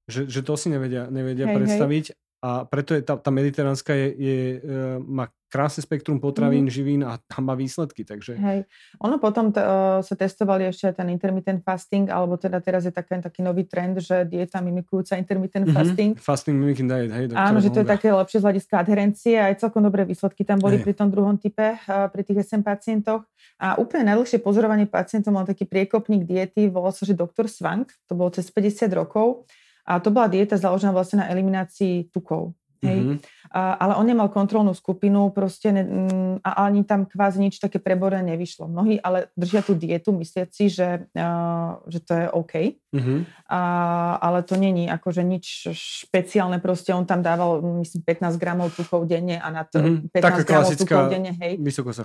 [0.08, 2.06] Že, že to si nevedia, nevedia hej, predstaviť.
[2.12, 6.72] Hej a preto je tá, tá mediteránska je, je, e, má krásne spektrum potravín, mm.
[6.72, 8.04] živín a tam má výsledky.
[8.04, 8.36] Takže...
[8.36, 8.68] Hej.
[9.00, 13.24] Ono potom t- uh, sa testovali ešte ten intermittent fasting, alebo teda teraz je taký,
[13.24, 15.78] taký nový trend, že dieta mimikujúca intermittent mm-hmm.
[15.78, 16.12] fasting.
[16.20, 17.26] Fasting mimicking diet, hej.
[17.32, 20.78] Áno, že to je také lepšie z hľadiska adherencie, aj celkom dobré výsledky tam boli
[20.80, 20.84] hej.
[20.84, 23.24] pri tom druhom type, uh, pri tých SM pacientoch.
[23.58, 28.14] A úplne najdlhšie pozorovanie pacientov mal taký priekopník diety, volal sa, že doktor Swank, to
[28.14, 29.48] bolo cez 50 rokov
[29.88, 32.52] a to bola dieta založená vlastne na eliminácii tukov.
[32.84, 33.00] Hej.
[33.00, 33.18] Mm-hmm.
[33.54, 37.82] A, ale on nemal kontrolnú skupinu proste ne, mm, a ani tam kvázi nič také
[37.82, 38.70] preborné nevyšlo.
[38.70, 42.54] Mnohí ale držia tú dietu, myslieť si, že, uh, že to je OK.
[42.94, 43.20] Mm-hmm.
[43.50, 43.62] A,
[44.22, 46.62] ale to není akože nič špeciálne.
[46.62, 50.14] Proste on tam dával, myslím, 15 gramov tukov denne a na to mm-hmm.
[50.14, 51.32] 15 Taká gramov tukov denne.
[51.40, 51.58] Hej.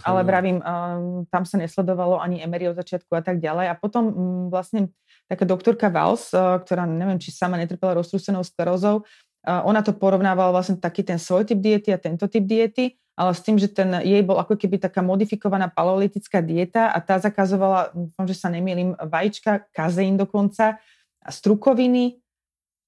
[0.08, 3.66] Ale vravím, um, tam sa nesledovalo ani emery od začiatku a tak ďalej.
[3.70, 4.14] A potom um,
[4.48, 4.88] vlastne
[5.32, 9.08] taká doktorka Vals, eh, ktorá neviem, či sama netrpela roztrúsenou sklerózou,
[9.42, 13.42] ona to porovnávala vlastne taký ten svoj typ diety a tento typ diety, ale s
[13.42, 18.24] tým, že ten jej bol ako keby taká modifikovaná paleolitická dieta a tá zakazovala, dúfam,
[18.30, 20.78] že sa nemýlim, vajíčka, kazeín dokonca,
[21.26, 22.21] strukoviny,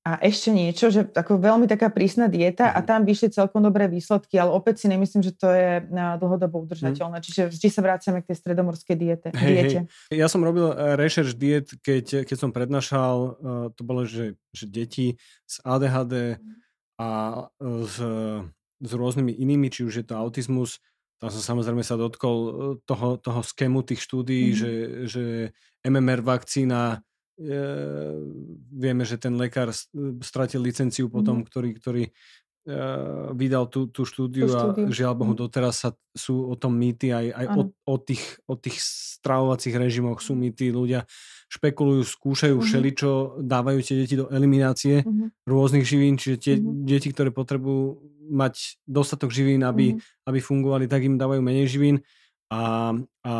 [0.04, 2.86] a ešte niečo, že ako veľmi taká prísna dieta a mhm.
[2.86, 5.80] tam vyšli celkom dobré výsledky, ale opäť si nemyslím, že to je
[6.20, 7.18] dlhodobo udržateľné.
[7.18, 7.24] Mm.
[7.24, 9.28] Čiže vždy sa vraciame k tej stredomorskej diete.
[9.32, 9.80] Hey, diete.
[10.12, 10.20] Hey.
[10.20, 13.32] Ja som robil eh, rešerš diet, keď, keď som prednášal, eh,
[13.72, 15.16] to bolo, že, že deti
[15.48, 16.36] s ADHD
[17.00, 17.10] a
[17.48, 17.96] eh, s,
[18.84, 20.84] s rôznymi inými, či už je to autizmus,
[21.16, 22.36] tam som samozrejme sa dotkol
[22.84, 24.56] toho, toho skému tých štúdií, mm.
[24.60, 24.72] že,
[25.08, 25.24] že
[25.80, 27.00] MMR vakcína
[27.34, 27.58] E,
[28.70, 29.74] vieme, že ten lekár
[30.22, 31.44] stratil licenciu potom, mm.
[31.50, 32.12] ktorý, ktorý e,
[33.34, 35.40] vydal tú, tú štúdiu, tú štúdiu a žiaľ Bohu, mhm.
[35.42, 38.78] doteraz sa, sú o tom mýty, aj, aj o, o, tých, o tých
[39.18, 41.10] stravovacích režimoch sú mýty, ľudia
[41.50, 42.64] špekulujú, skúšajú mm.
[42.66, 43.10] všeličo,
[43.42, 45.46] dávajú tie deti do eliminácie mm.
[45.46, 46.86] rôznych živín, čiže tie mm.
[46.86, 47.98] deti, ktoré potrebujú
[48.30, 50.30] mať dostatok živín, aby, mm.
[50.30, 51.96] aby fungovali, tak im dávajú menej živín.
[52.52, 52.94] A,
[53.26, 53.34] a,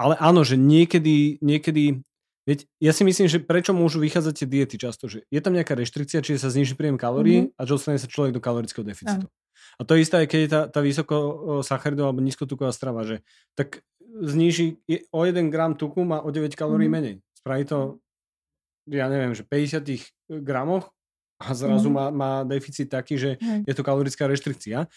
[0.00, 2.00] ale áno, že niekedy, niekedy
[2.48, 5.76] Veď ja si myslím, že prečo môžu vychádzať tie diety často, že je tam nejaká
[5.76, 7.60] reštrikcia, čiže sa zniží príjem kalórií mm-hmm.
[7.60, 9.28] a dostane sa človek do kalorického deficitu.
[9.28, 9.36] Aj.
[9.76, 11.14] A to isté aj keď je tá, tá vysoko
[11.60, 13.20] sacharidová alebo nízkotuková strava, že
[13.52, 14.80] tak zniží
[15.12, 17.20] o 1 gram tuku má o 9 kalórií mm-hmm.
[17.20, 17.36] menej.
[17.36, 18.00] Spraví to,
[18.88, 20.88] ja neviem, že 50 gramoch
[21.36, 22.16] a zrazu mm-hmm.
[22.16, 23.60] má, má deficit taký, že Aj.
[23.60, 24.88] je to kalorická reštrikcia.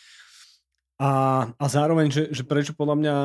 [1.04, 1.12] A,
[1.52, 3.16] a zároveň, že, že prečo podľa mňa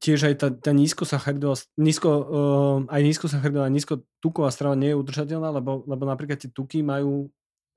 [0.00, 5.84] tiež aj tá, tá nízkosacharidová, nízko, uh, aj nízkosacharidová, nízkotuková strava nie je udržateľná, lebo,
[5.84, 7.28] lebo napríklad tie tuky majú,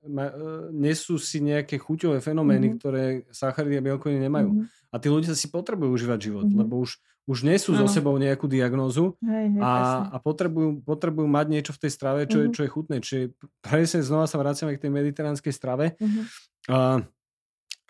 [0.08, 2.80] ma, uh, nesú si nejaké chuťové fenomény, mm-hmm.
[2.80, 4.50] ktoré sacharidy a bielkoviny nemajú.
[4.56, 4.88] Mm-hmm.
[4.88, 6.60] A tí ľudia si potrebujú užívať život, mm-hmm.
[6.64, 6.96] lebo už,
[7.28, 11.80] už nesú so sebou nejakú diagnózu hej, hej, a, a potrebujú, potrebujú mať niečo v
[11.84, 12.52] tej strave, čo, mm-hmm.
[12.52, 12.96] je, čo je chutné.
[13.04, 13.20] Čiže
[13.60, 15.92] presne znova sa vraciame k tej mediteránskej strave.
[16.00, 16.24] Mm-hmm.
[16.72, 17.04] Uh,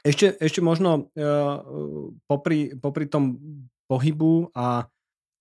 [0.02, 1.56] ešte, ešte možno uh,
[2.26, 3.38] popri, popri tom
[3.94, 4.90] pohybu a,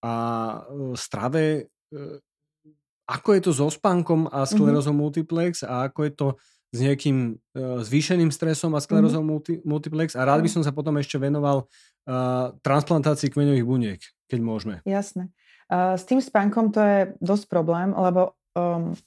[0.05, 0.13] a
[0.61, 1.65] e, strave.
[1.89, 2.21] E,
[3.09, 4.49] ako je to so spánkom a mhm.
[4.53, 5.01] sklerozom mm-hmm.
[5.01, 6.27] multiplex a ako je to
[6.73, 9.29] s nejakým uh, zvýšeným stresom a sklerozom mm-hmm.
[9.29, 10.55] multi, multiplex a rád by mhm.
[10.57, 14.75] som sa potom ešte venoval uh, transplantácii kmeňových buniek, keď môžeme.
[14.87, 15.29] Jasné.
[15.69, 18.97] Uh, s tým spánkom to je dosť problém, lebo um,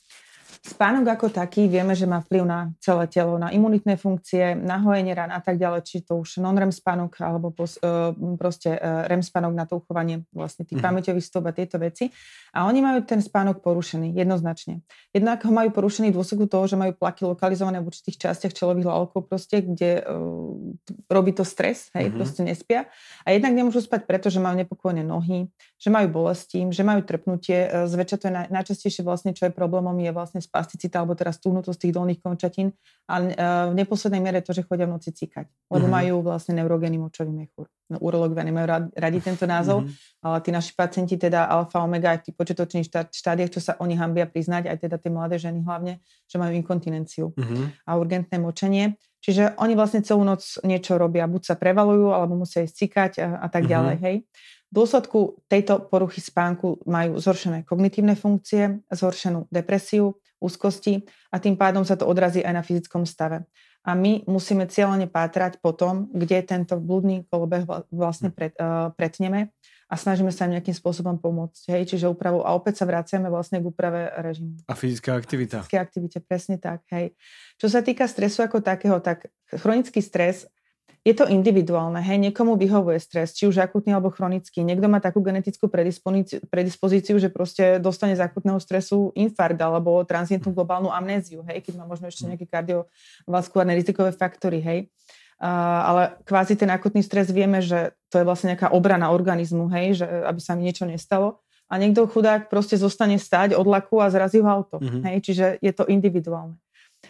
[0.66, 5.14] Spánok ako taký vieme, že má vplyv na celé telo, na imunitné funkcie, na hojenie
[5.14, 9.22] rán a tak ďalej, či to už non-REM spánok alebo pos, uh, proste uh, REM
[9.22, 10.86] spánok na to uchovanie vlastne tých mm.
[10.90, 12.10] pamäťových stôb a tieto veci.
[12.50, 14.82] A oni majú ten spánok porušený, jednoznačne.
[15.14, 18.90] Jednak ho majú porušený v dôsledku toho, že majú plaky lokalizované v určitých častiach čelových
[18.90, 20.50] lalkov proste, kde uh,
[21.06, 22.18] robí to stres, hej, mm-hmm.
[22.18, 22.90] proste nespia.
[23.22, 25.46] A jednak nemôžu spať preto, že majú nepokojné nohy,
[25.78, 27.86] že majú bolesti, že majú trpnutie.
[27.86, 31.76] Zväčša to je naj, najčastejšie vlastne, čo je problémom, je vlastne spasticita alebo teraz túhnutosť
[31.76, 32.72] tých dolných končatín
[33.04, 33.28] a e,
[33.68, 35.92] v neposlednej miere to, že chodia v noci cikať, lebo mm-hmm.
[35.92, 37.68] majú vlastne neurogénny močový mechúr.
[37.92, 40.24] No, urologovia nemajú radi tento názov, mm-hmm.
[40.24, 43.94] ale tí naši pacienti teda alfa, omega aj v tých početočných štádiach, čo sa oni
[44.00, 47.84] hambia priznať, aj teda tie mladé ženy hlavne, že majú inkontinenciu mm-hmm.
[47.84, 48.96] a urgentné močenie.
[49.20, 53.44] Čiže oni vlastne celú noc niečo robia, buď sa prevalujú, alebo musia ísť cikať a,
[53.44, 53.74] a tak mm-hmm.
[53.74, 54.16] ďalej, hej.
[54.66, 61.82] V dôsledku tejto poruchy spánku majú zhoršené kognitívne funkcie, zhoršenú depresiu, úzkosti a tým pádom
[61.82, 63.44] sa to odrazí aj na fyzickom stave.
[63.86, 67.62] A my musíme cieľene pátrať po tom, kde tento blúdny kolobeh
[67.94, 69.54] vlastne pret, uh, pretneme
[69.86, 71.70] a snažíme sa im nejakým spôsobom pomôcť.
[71.70, 71.94] Hej?
[71.94, 74.58] Čiže úpravu a opäť sa vraciame vlastne k úprave režimu.
[74.66, 75.62] A fyzická aktivita.
[75.62, 76.82] Fyzická aktivite, presne tak.
[76.90, 77.14] Hej.
[77.62, 80.50] Čo sa týka stresu ako takého, tak chronický stres
[81.06, 84.66] je to individuálne, hej, niekomu vyhovuje stres, či už akutný alebo chronický.
[84.66, 90.50] Niekto má takú genetickú predispozíciu, predispozíciu že proste dostane z akutného stresu infarkt alebo transientnú
[90.50, 94.78] globálnu amnéziu, hej, keď má možno ešte nejaké kardiovaskulárne rizikové faktory, hej.
[95.36, 95.46] Uh,
[95.94, 100.06] ale kvázi ten akutný stres vieme, že to je vlastne nejaká obrana organizmu, hej, že
[100.26, 101.38] aby sa mi niečo nestalo.
[101.70, 104.78] A niekto chudák proste zostane stať od laku a zrazí ho auto.
[104.78, 105.02] Mm-hmm.
[105.06, 106.58] Hej, čiže je to individuálne.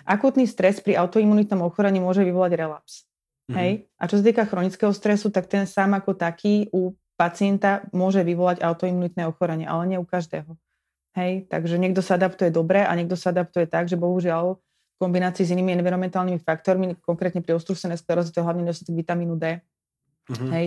[0.04, 3.06] Akutný stres pri autoimunitnom ochorení môže vyvolať relaps.
[3.46, 3.56] Mm-hmm.
[3.59, 3.70] Hej?
[3.98, 8.61] A čo sa týka chronického stresu, tak ten sám ako taký u pacienta môže vyvolať
[8.61, 10.50] autoimunitné ochorenie, ale nie u každého.
[11.14, 11.46] Hej?
[11.48, 14.59] Takže niekto sa adaptuje dobre a niekto sa adaptuje tak, že bohužiaľ
[14.96, 19.37] v kombinácii s inými environmentálnymi faktormi, konkrétne pri ostrúsenej skleróze, to je hlavne nedostatok vitamínu
[19.37, 19.61] D,
[20.32, 20.50] mm-hmm.
[20.56, 20.66] hej,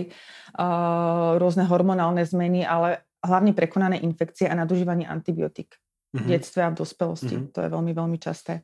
[0.54, 6.16] uh, rôzne hormonálne zmeny, ale hlavne prekonané infekcie a nadužívanie antibiotík mm-hmm.
[6.16, 6.30] v mhm.
[6.30, 7.34] detstve a v dospelosti.
[7.36, 7.52] Mm-hmm.
[7.52, 8.62] To je veľmi, veľmi časté.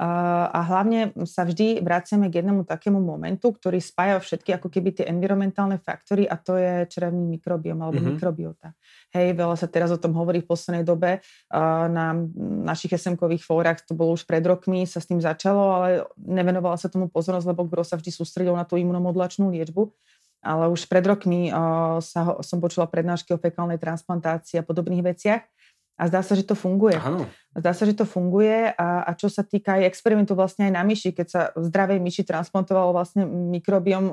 [0.00, 5.04] A hlavne sa vždy vraciame k jednému takému momentu, ktorý spája všetky ako keby tie
[5.08, 8.16] environmentálne faktory a to je črevný mikrobiom alebo mm-hmm.
[8.16, 8.72] mikrobiota.
[9.12, 11.20] Hej, veľa sa teraz o tom hovorí v poslednej dobe.
[11.52, 12.16] Na
[12.64, 16.88] našich SMkových fórach, to bolo už pred rokmi, sa s tým začalo, ale nevenovala sa
[16.88, 19.92] tomu pozornosť, lebo gro sa vždy sústredil na tú imunomodulačnú liečbu.
[20.42, 21.54] Ale už pred rokmi
[22.02, 25.42] sa, som počula prednášky o fekálnej transplantácii a podobných veciach.
[26.00, 26.96] A zdá sa, že to funguje.
[26.96, 27.28] Áno.
[27.52, 30.82] Zdá sa, že to funguje a, a čo sa týka aj experimentu vlastne aj na
[30.88, 34.04] myši, keď sa v zdravej myši transplantovalo vlastne mikrobiom,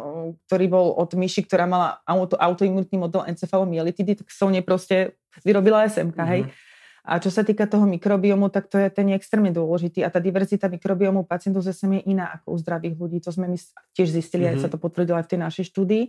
[0.46, 5.16] ktorý bol od myši, ktorá mala auto, autoimunitný model encefalomielitidy, tak sa nej proste
[5.48, 6.32] vyrobila SMK, mm-hmm.
[6.36, 6.44] hej.
[6.46, 6.68] Mhm.
[7.10, 10.22] A čo sa týka toho mikrobiomu, tak to je ten je extrémne dôležitý a tá
[10.22, 13.18] diverzita mikrobiomu pacientov zase je iná ako u zdravých ľudí.
[13.24, 13.58] To sme my
[13.98, 14.62] tiež zistili, mm-hmm.
[14.62, 16.04] aj sa to potvrdilo aj v tej našej štúdii.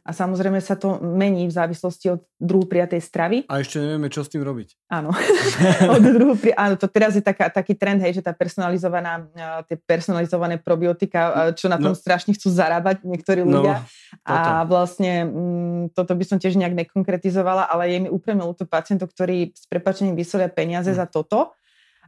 [0.00, 3.38] A samozrejme sa to mení v závislosti od druhu prijatej stravy.
[3.52, 4.88] A ešte nevieme, čo s tým robiť.
[4.88, 5.12] Áno.
[5.94, 6.56] od druhu pri...
[6.56, 9.28] Áno, to teraz je taká, taký trend, hej, že tá personalizovaná,
[9.68, 11.98] tie personalizované probiotika, čo na tom no.
[11.98, 13.84] strašne chcú zarábať niektorí no, ľudia.
[13.84, 13.88] No,
[14.24, 18.64] a vlastne m, mm, toto by som tiež nejak nekonkretizovala, ale je mi úplne ľúto
[18.64, 20.96] pacientov, ktorí s prepačením vysolia peniaze mm.
[20.96, 21.52] za toto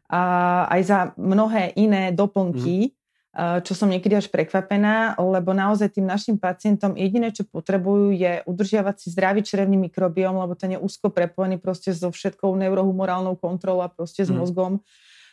[0.08, 0.22] a
[0.68, 3.01] aj za mnohé iné doplnky, mm
[3.36, 8.96] čo som niekedy až prekvapená, lebo naozaj tým našim pacientom jediné, čo potrebujú, je udržiavať
[9.00, 13.88] si zdravý črevný mikrobióm, lebo ten je úzko prepojený proste so všetkou neurohumorálnou kontrolou a
[13.88, 14.36] proste s mm.
[14.36, 14.84] mozgom.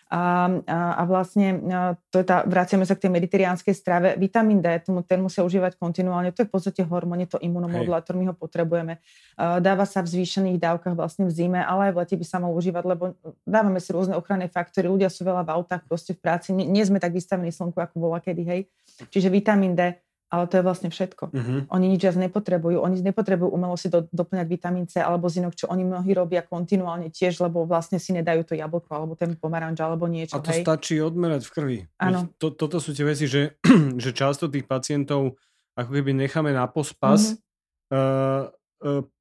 [0.10, 1.62] A, a, a vlastne
[2.10, 4.18] to je tá, vraciame sa k tej mediteránskej strave.
[4.18, 6.34] Vitamín D, tomu, ten musia užívať kontinuálne.
[6.34, 8.98] To je v podstate hormón, je to imunomodulátor, my ho potrebujeme.
[9.38, 12.50] Dáva sa v zvýšených dávkach vlastne v zime, ale aj v lete by sa mal
[12.58, 13.14] užívať, lebo
[13.46, 14.90] dávame si rôzne ochranné faktory.
[14.90, 16.58] Ľudia sú veľa v autách, proste v práci.
[16.58, 18.62] Nie, nie sme tak vystavení slnku, ako bola kedy, hej.
[19.14, 19.94] Čiže vitamín D
[20.30, 21.34] ale to je vlastne všetko.
[21.34, 21.60] Uh-huh.
[21.74, 22.78] Oni nič viac nepotrebujú.
[22.78, 27.10] Oni nepotrebujú umelo si do, doplňať vitamín C alebo zinok, čo oni mnohí robia kontinuálne
[27.10, 30.38] tiež, lebo vlastne si nedajú to jablko alebo ten pomaranč alebo niečo.
[30.38, 30.62] A to hej.
[30.62, 31.80] stačí odmerať v krvi.
[31.98, 32.30] Áno.
[32.38, 33.58] To, toto sú tie veci, že,
[34.04, 35.42] že často tých pacientov
[35.74, 37.34] ako keby necháme na pospas.
[37.34, 37.42] Uh-huh.
[37.90, 38.44] Uh,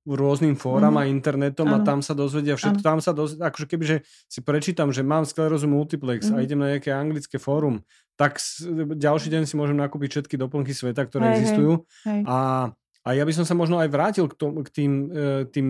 [0.06, 1.10] rôznym fóram mm-hmm.
[1.10, 1.82] a internetom ano.
[1.82, 2.80] a tam sa dozvedia všetko.
[2.80, 2.88] Ano.
[2.94, 3.96] Tam sa dozvedia, akože kebyže
[4.30, 6.38] si prečítam, že mám sklerózu multiplex mm-hmm.
[6.38, 7.82] a idem na nejaké anglické fórum,
[8.14, 8.38] tak
[8.98, 11.72] ďalší deň si môžem nakúpiť všetky doplnky sveta, ktoré hej, existujú.
[12.06, 12.22] Hej.
[12.26, 12.38] A,
[13.02, 15.66] a ja by som sa možno aj vrátil k, tom, k tým, e, tým,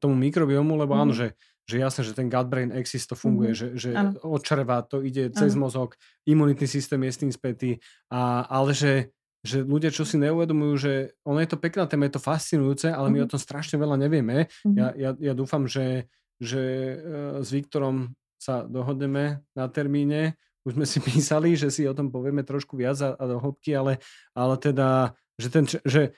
[0.00, 1.04] tomu mikrobiomu, lebo mm-hmm.
[1.08, 1.36] áno, že,
[1.68, 3.76] že jasné, že ten gut-brain axis to funguje, mm-hmm.
[3.76, 5.68] že, že od čreva to ide cez ano.
[5.68, 7.76] mozog, imunitný systém je s tým spätý,
[8.08, 9.12] a, ale že
[9.48, 10.92] že ľudia, čo si neuvedomujú, že
[11.24, 13.24] ono je to pekná téma, je to fascinujúce, ale mm-hmm.
[13.24, 14.44] my o tom strašne veľa nevieme.
[14.44, 14.76] Mm-hmm.
[14.76, 20.36] Ja, ja, ja dúfam, že, že uh, s Viktorom sa dohodneme na termíne.
[20.68, 23.72] Už sme si písali, že si o tom povieme trošku viac a, a do hĺbky,
[23.72, 24.04] ale,
[24.36, 26.12] ale teda, že, ten, že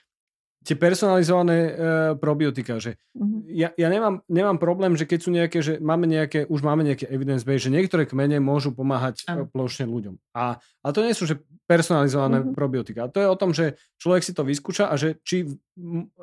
[0.61, 1.73] tie personalizované uh,
[2.21, 3.49] probiotika, že uh-huh.
[3.49, 7.09] ja, ja nemám, nemám problém, že keď sú nejaké, že máme nejaké, už máme nejaké
[7.09, 9.49] evidence base, že niektoré kmene môžu pomáhať uh-huh.
[9.49, 10.21] plošne ľuďom.
[10.37, 12.53] A, a to nie sú, že personalizované uh-huh.
[12.53, 13.09] probiotika.
[13.09, 15.49] To je o tom, že človek si to vyskúša a že či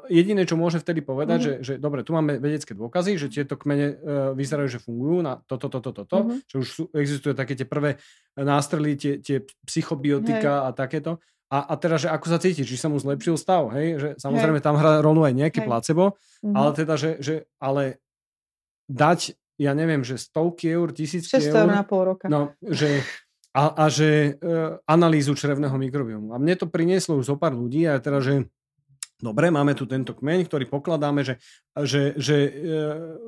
[0.06, 1.58] jediné, čo môže vtedy povedať, uh-huh.
[1.66, 3.96] že, že dobre, tu máme vedecké dôkazy, že tieto kmene uh,
[4.38, 6.38] vyzerajú, že fungujú na toto, toto, toto, to, uh-huh.
[6.46, 7.98] že už sú, existujú také tie prvé
[8.38, 10.66] nástrely, tie, tie psychobiotika hey.
[10.66, 11.18] a takéto
[11.48, 14.60] a, a teda, že ako sa cíti, či sa mu zlepšil stav, hej, že samozrejme
[14.60, 14.66] hej.
[14.68, 15.68] tam hrá rolu aj nejaký hej.
[15.68, 16.04] placebo,
[16.44, 16.54] mm-hmm.
[16.54, 18.04] ale teda, že, že ale
[18.92, 21.64] dať, ja neviem, že stovky eur, tisícky eur.
[21.64, 22.28] eur na pol roka.
[22.28, 23.00] No, že,
[23.56, 26.36] a, a že e, analýzu črevného mikrobiomu.
[26.36, 28.44] A mne to prinieslo už zo pár ľudí a teda, že
[29.18, 31.42] Dobre, máme tu tento kmeň, ktorý pokladáme, že,
[31.74, 32.50] že, že e,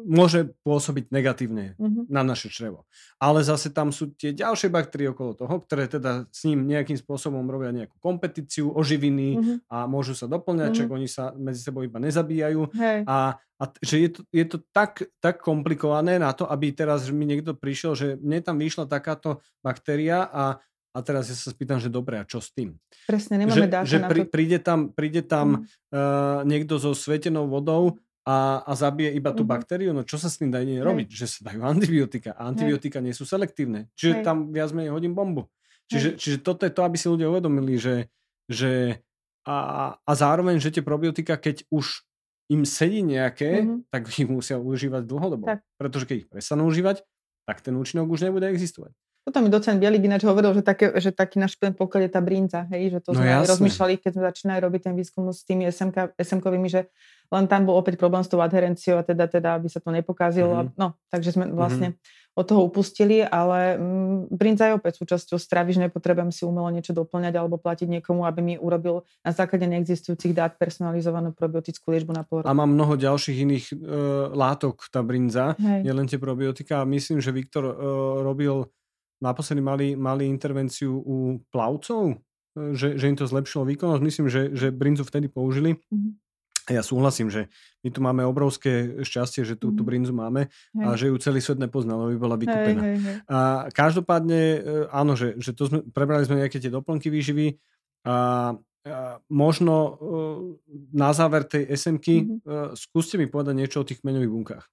[0.07, 2.07] môže pôsobiť negatívne mm-hmm.
[2.07, 2.87] na naše črevo.
[3.19, 7.43] Ale zase tam sú tie ďalšie baktérie okolo toho, ktoré teda s ním nejakým spôsobom
[7.51, 9.57] robia nejakú kompetíciu, oživiny mm-hmm.
[9.67, 10.79] a môžu sa doplňať, mm-hmm.
[10.87, 12.71] čak oni sa medzi sebou iba nezabíjajú.
[12.71, 13.03] Hey.
[13.11, 17.27] A, a že je to, je to tak, tak komplikované na to, aby teraz mi
[17.27, 21.87] niekto prišiel, že mne tam vyšla takáto baktéria a a teraz ja sa spýtam, že
[21.87, 22.75] dobre, a čo s tým?
[23.07, 24.27] Presne, nemáme že, dáta že na to.
[24.27, 25.95] príde tam, príde tam mm.
[25.95, 29.55] uh, niekto so svetenou vodou a, a zabije iba tú mm-hmm.
[29.55, 31.09] baktériu, no čo sa s tým dá robiť?
[31.09, 33.05] Že sa dajú antibiotika a antibiotika Hej.
[33.07, 33.89] nie sú selektívne.
[33.95, 34.25] Čiže Hej.
[34.27, 35.47] tam viac menej hodím bombu.
[35.91, 38.07] Čiže, čiže toto je to, aby si ľudia uvedomili, že,
[38.47, 39.03] že
[39.43, 42.07] a, a zároveň, že tie probiotika, keď už
[42.51, 43.91] im sedí nejaké, mm-hmm.
[43.91, 45.51] tak ich musia užívať dlhodobo.
[45.51, 45.67] Tak.
[45.79, 47.03] Pretože keď ich prestanú užívať,
[47.43, 48.95] tak ten účinok už nebude existovať.
[49.21, 52.65] Potom mi docent Bielik ináč hovoril, že, také, že taký náš poklad je tá brinca,
[52.73, 55.69] hej, že to no sme aj rozmýšľali, keď sme začínali robiť ten výskum s tými
[55.69, 56.89] SMK, SMkovými, že
[57.31, 60.67] len tam bol opäť problém s tou adherenciou a teda, teda aby sa to nepokázilo.
[60.67, 60.81] Mm-hmm.
[60.81, 62.35] No, takže sme vlastne mm-hmm.
[62.41, 66.91] od toho upustili, ale mm, brinca je opäť súčasťou stravy, že nepotrebujem si umelo niečo
[66.91, 72.27] doplňať alebo platiť niekomu, aby mi urobil na základe neexistujúcich dát personalizovanú probiotickú liečbu na
[72.27, 72.51] pôrod.
[72.51, 73.75] A má mnoho ďalších iných e,
[74.35, 76.83] látok tá brinza, nielen tie probiotika.
[76.83, 77.75] Myslím, že Viktor e,
[78.27, 78.67] robil
[79.21, 82.17] naposledy mali, mali intervenciu u plavcov,
[82.57, 84.03] e, že, že im to zlepšilo výkonnosť.
[84.03, 85.77] Myslím, že, že brinzu vtedy použili.
[85.93, 86.13] Mm-hmm.
[86.71, 87.51] Ja súhlasím, že
[87.83, 90.47] my tu máme obrovské šťastie, že tú, tú brinzu máme
[90.77, 90.85] hej.
[90.87, 92.83] a že ju celý svet nepoznal, aby bola vykúpená.
[92.85, 93.17] Hej, hej, hej.
[93.27, 94.59] A každopádne, e,
[94.95, 97.59] áno, že, že to sme, prebrali sme nejaké tie doplnky výživy
[98.07, 98.55] a,
[98.87, 98.97] a
[99.27, 99.91] možno e,
[100.95, 102.79] na záver tej SMky mm-hmm.
[102.79, 104.65] skúste mi povedať niečo o tých kmeňových bunkách.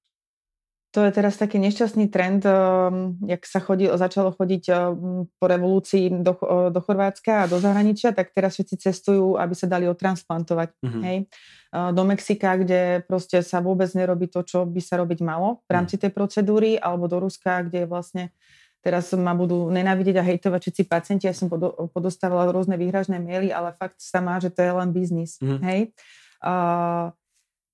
[0.98, 6.10] To je teraz taký nešťastný trend, um, jak sa chodí, začalo chodiť um, po revolúcii
[6.26, 10.74] do, uh, do Chorvátska a do zahraničia, tak teraz všetci cestujú, aby sa dali otransplantovať.
[10.82, 11.02] Mm-hmm.
[11.06, 11.18] Hej?
[11.70, 15.78] Uh, do Mexika, kde proste sa vôbec nerobí to, čo by sa robiť malo v
[15.78, 16.02] rámci mhm.
[16.02, 18.34] tej procedúry, alebo do Ruska, kde vlastne
[18.82, 21.30] teraz ma budú nenávidieť a hejtovať všetci pacienti.
[21.30, 21.46] Ja som
[21.94, 25.38] podostávala rôzne výhražné maily, ale fakt sa má, že to je len biznis.
[25.46, 25.62] Mm-hmm.
[25.62, 25.94] Hej?
[26.42, 27.14] Uh,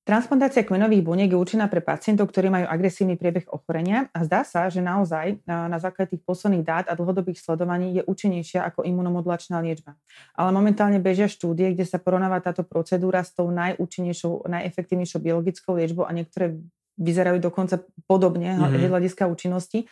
[0.03, 4.67] Transplantácia kmenových buniek je určená pre pacientov, ktorí majú agresívny priebeh ochorenia a zdá sa,
[4.67, 9.95] že naozaj na základe tých posledných dát a dlhodobých sledovaní je účinnejšia ako imunomodulačná liečba.
[10.35, 16.03] Ale momentálne bežia štúdie, kde sa porovnáva táto procedúra s tou najúčinnejšou, najefektívnejšou biologickou liečbou
[16.03, 16.59] a niektoré
[16.99, 18.91] vyzerajú dokonca podobne mm-hmm.
[18.91, 19.87] hľadiska účinnosti.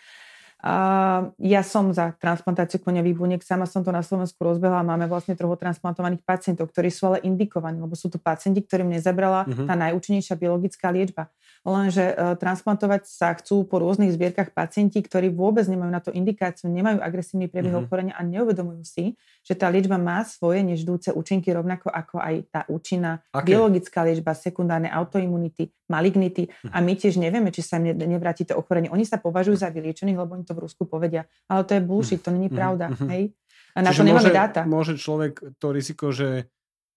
[0.62, 5.10] Uh, ja som za transplantáciu kmeňových buniek, sama som to na Slovensku rozbehla a máme
[5.10, 9.66] vlastne trochu transplantovaných pacientov, ktorí sú ale indikovaní, lebo sú to pacienti, ktorým nezabrala uh-huh.
[9.66, 11.34] tá najúčinnejšia biologická liečba.
[11.62, 16.74] Lenže uh, transplantovať sa chcú po rôznych zbierkach pacienti, ktorí vôbec nemajú na to indikáciu,
[16.74, 17.86] nemajú agresívny priebeh uh-huh.
[17.86, 19.14] ochorenia a neuvedomujú si,
[19.46, 23.54] že tá liečba má svoje neždúce účinky rovnako ako aj tá účinná okay.
[23.54, 26.74] biologická liečba, sekundárne autoimunity, malignity uh-huh.
[26.74, 28.90] a my tiež nevieme, či sa im nevráti to ochorenie.
[28.90, 31.30] Oni sa považujú za vyliečených, lebo to v Rusku povedia.
[31.46, 32.86] Ale to je bullshit, to není mhm, pravda.
[32.90, 33.10] Mm-hmm.
[33.14, 33.24] Hej?
[33.72, 34.62] A na Čiže to nemáme môže, dáta.
[34.68, 36.52] Môže človek to riziko, že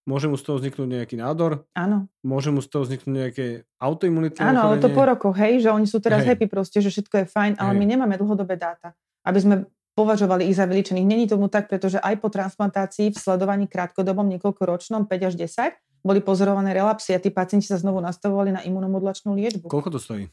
[0.05, 1.64] môže mu z toho vzniknúť nejaký nádor.
[1.76, 2.09] Áno.
[2.20, 3.46] Môže mu z toho vzniknúť nejaké
[3.80, 6.36] autoimunitné Áno, ale to po rokoch, hej, že oni sú teraz hej.
[6.36, 7.78] happy proste, že všetko je fajn, ale hej.
[7.80, 8.92] my nemáme dlhodobé dáta,
[9.24, 9.55] aby sme
[9.94, 11.07] považovali ich za vyličených.
[11.07, 16.20] Není tomu tak, pretože aj po transplantácii v sledovaní krátkodobom niekoľkoročnom, 5 až 10, boli
[16.20, 19.70] pozorované relapsy a tí pacienti sa znovu nastavovali na imunomodulačnú liečbu.
[19.70, 20.24] Koľko to stojí?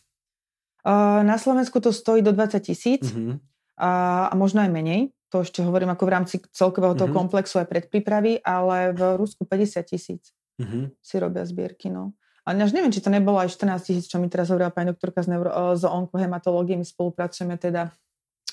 [0.81, 3.05] Uh, na Slovensku to stojí do 20 tisíc.
[3.05, 3.37] Uh-huh
[3.81, 3.91] a,
[4.29, 5.09] a možno aj menej.
[5.31, 7.19] To ešte hovorím ako v rámci celkového toho mm-hmm.
[7.23, 10.91] komplexu aj predprípravy, ale v Rusku 50 tisíc mm-hmm.
[10.99, 11.87] si robia zbierky.
[11.87, 12.11] No.
[12.43, 15.23] A až neviem, či to nebolo aj 14 tisíc, čo mi teraz hovorila pani doktorka
[15.23, 16.75] z, neuro, z onkohematológie.
[16.75, 17.95] My spolupracujeme teda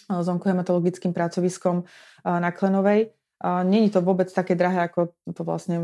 [0.09, 1.89] s onkohematologickým pracoviskom
[2.23, 3.11] na Klenovej.
[3.43, 5.81] Není to vôbec také drahé, ako to vlastne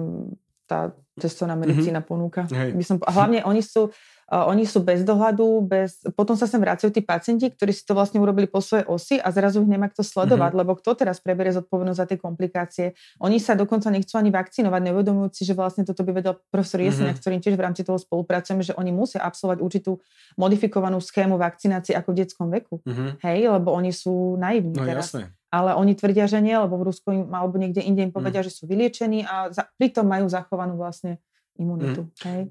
[0.64, 2.08] tá cestovná medicína mm-hmm.
[2.08, 2.44] ponúka.
[2.48, 3.92] By som, hlavne oni sú,
[4.32, 6.00] oni sú bez dohľadu, bez...
[6.16, 9.28] potom sa sem vracajú tí pacienti, ktorí si to vlastne urobili po svojej osi a
[9.28, 10.62] zrazu ich nemá kto sledovať, mm-hmm.
[10.64, 12.86] lebo kto teraz preberie zodpovednosť za tie komplikácie.
[13.20, 17.20] Oni sa dokonca nechcú ani vakcinovať, neuvedomujúci, že vlastne toto by vedel profesor Jesenia, mm-hmm.
[17.20, 20.00] ktorým tiež v rámci toho spolupracujeme, že oni musia absolvovať určitú
[20.40, 22.80] modifikovanú schému vakcinácie ako v detskom veku.
[22.80, 23.08] Mm-hmm.
[23.20, 25.12] Hej, lebo oni sú naivní no, teraz.
[25.12, 28.42] Jasné ale oni tvrdia, že nie, lebo v Rusku im, alebo niekde inde im povedia,
[28.42, 28.46] mm.
[28.50, 31.22] že sú vyliečení a za, pritom majú zachovanú vlastne
[31.54, 32.10] imunitu.
[32.10, 32.26] Mm.
[32.26, 32.42] Hej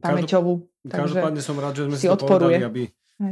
[0.00, 0.52] pamäťovú.
[0.86, 2.60] Každopádne som rád, že sme si to odporuje.
[2.60, 2.82] povedali, aby,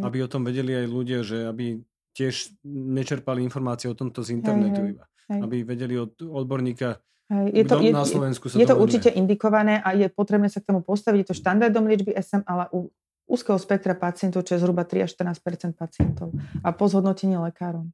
[0.03, 1.79] aby o tom vedeli aj ľudia, že aby
[2.15, 5.05] tiež nečerpali informácie o tomto z internetu hej, hej, iba.
[5.29, 5.41] Hej.
[5.41, 7.01] Aby vedeli od odborníka,
[7.31, 7.47] hej.
[7.51, 10.62] Je to, je, na Slovensku sa Je to, to určite indikované a je potrebné sa
[10.62, 11.19] k tomu postaviť.
[11.27, 12.93] Je to štandardom liečby SM, ale u
[13.25, 16.31] úzkeho spektra pacientov, čo je zhruba 3 až 14% pacientov.
[16.61, 17.89] A po zhodnotení lekárom.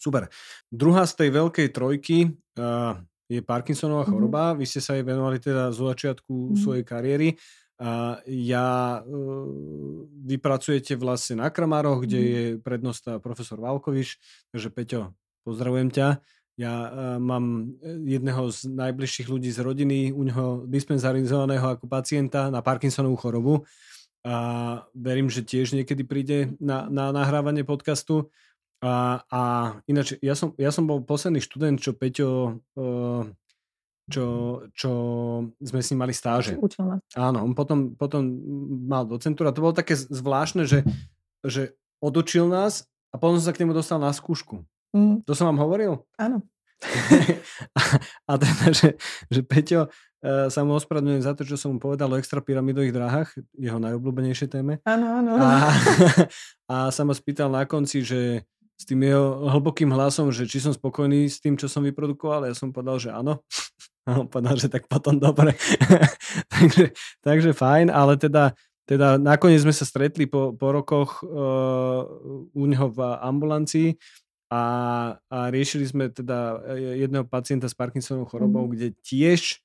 [0.00, 0.32] Super.
[0.68, 2.96] Druhá z tej veľkej trojky, uh,
[3.30, 4.10] je Parkinsonová mm-hmm.
[4.10, 4.58] choroba.
[4.58, 6.58] Vy ste sa jej venovali teda zo začiatku mm-hmm.
[6.58, 7.28] svojej kariéry.
[7.80, 9.16] A ja, e,
[10.28, 12.36] vy pracujete vlastne na Kramároch, kde mm-hmm.
[12.36, 14.20] je prednosta profesor Valkoviš,
[14.52, 15.16] takže Peťo,
[15.48, 16.20] pozdravujem ťa.
[16.60, 17.72] Ja uh, mám
[18.04, 23.64] jedného z najbližších ľudí z rodiny, u neho dispenzarizovaného ako pacienta na Parkinsonovú chorobu
[24.20, 24.36] a
[24.92, 28.28] verím, že tiež niekedy príde na, na nahrávanie podcastu.
[28.84, 29.40] A, a
[29.88, 33.24] ináč, ja som, ja som bol posledný študent, čo Peťo, uh,
[34.10, 34.26] čo,
[34.74, 34.90] čo
[35.62, 36.58] sme s ním mali stáže.
[36.58, 37.00] Učil nás.
[37.14, 38.26] Áno, on potom, potom
[38.90, 39.54] mal docentúra.
[39.54, 40.82] To bolo také zvláštne, že,
[41.46, 44.66] že odučil nás a potom sa k nemu dostal na skúšku.
[44.90, 45.22] Mm.
[45.24, 46.02] To som vám hovoril?
[46.18, 46.42] Áno.
[47.78, 47.82] a,
[48.24, 48.88] a teda, že,
[49.28, 53.30] že Peťo uh, sa mu ospravedlňujem za to, čo som mu povedal o extrapyramidových dráhach,
[53.54, 54.80] jeho najobľúbenejšej téme.
[54.88, 55.30] Áno, áno.
[55.38, 55.70] A,
[56.72, 58.48] a sa ma spýtal na konci, že
[58.80, 62.48] s tým jeho hlbokým hlasom, že či som spokojný s tým, čo som vyprodukoval.
[62.48, 63.44] Ja som povedal, že áno.
[64.08, 65.52] A on povedal, že tak potom dobre.
[66.54, 68.56] takže, takže fajn, ale teda,
[68.88, 72.04] teda nakoniec sme sa stretli po, po rokoch uh,
[72.54, 73.96] u neho v ambulancii
[74.50, 74.62] a,
[75.30, 78.70] a riešili sme teda jedného pacienta s Parkinsonovou chorobou, mm.
[78.74, 79.62] kde tiež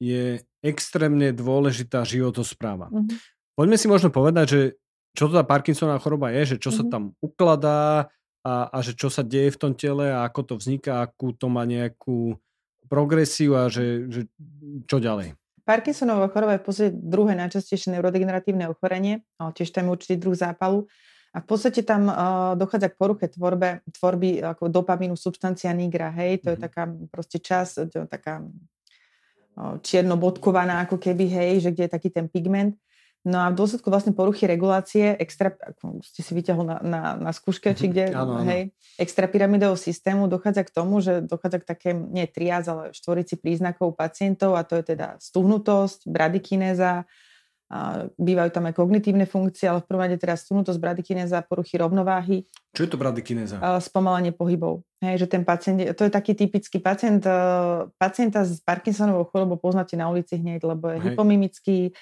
[0.00, 2.88] je extrémne dôležitá životospráva.
[2.88, 3.12] Mm.
[3.56, 4.60] Poďme si možno povedať, že
[5.16, 6.76] čo to tá Parkinsonová choroba je, že čo mm.
[6.76, 6.90] sa mhm.
[6.92, 8.08] tam ukladá,
[8.46, 11.50] a, a že čo sa deje v tom tele a ako to vzniká, akú to
[11.50, 12.38] má nejakú
[12.86, 14.20] progresiu a že, že
[14.86, 15.34] čo ďalej.
[15.66, 20.38] Parkinsonová choroba je v podstate druhé najčastejšie neurodegeneratívne ochorenie, ale tiež tam je určitý druh
[20.38, 20.86] zápalu.
[21.34, 26.40] A v podstate tam uh, dochádza k poruche tvorbe, tvorby ako dopamínu substancia nigra, hej,
[26.40, 26.54] to mm-hmm.
[26.54, 26.64] je mhm.
[26.64, 32.08] taká proste čas, to je taká uh, čierno-bodkovaná ako keby, hej, že kde je taký
[32.14, 32.78] ten pigment.
[33.26, 37.30] No a v dôsledku vlastne poruchy regulácie, extra, ako ste si vyťahol na, na, na
[37.34, 38.46] skúške, či kde, ano, ano.
[38.46, 38.70] hej,
[39.02, 44.54] extrapyramidového systému dochádza k tomu, že dochádza k také, nie triáz, ale štvorici príznakov pacientov
[44.54, 47.02] a to je teda stuhnutosť, bradykinéza,
[47.66, 52.46] a bývajú tam aj kognitívne funkcie, ale v prvom rade teraz stuhnutosť, bradykinéza, poruchy rovnováhy.
[52.70, 53.58] Čo je to bradykinéza?
[53.82, 54.86] Spomalenie pohybov.
[55.02, 57.36] Hej, že ten pacient, to je taký typický pacient, e,
[58.00, 61.04] pacienta s Parkinsonovou chorobou poznáte na ulici hneď, lebo je Hej.
[61.10, 61.92] hypomimický, e,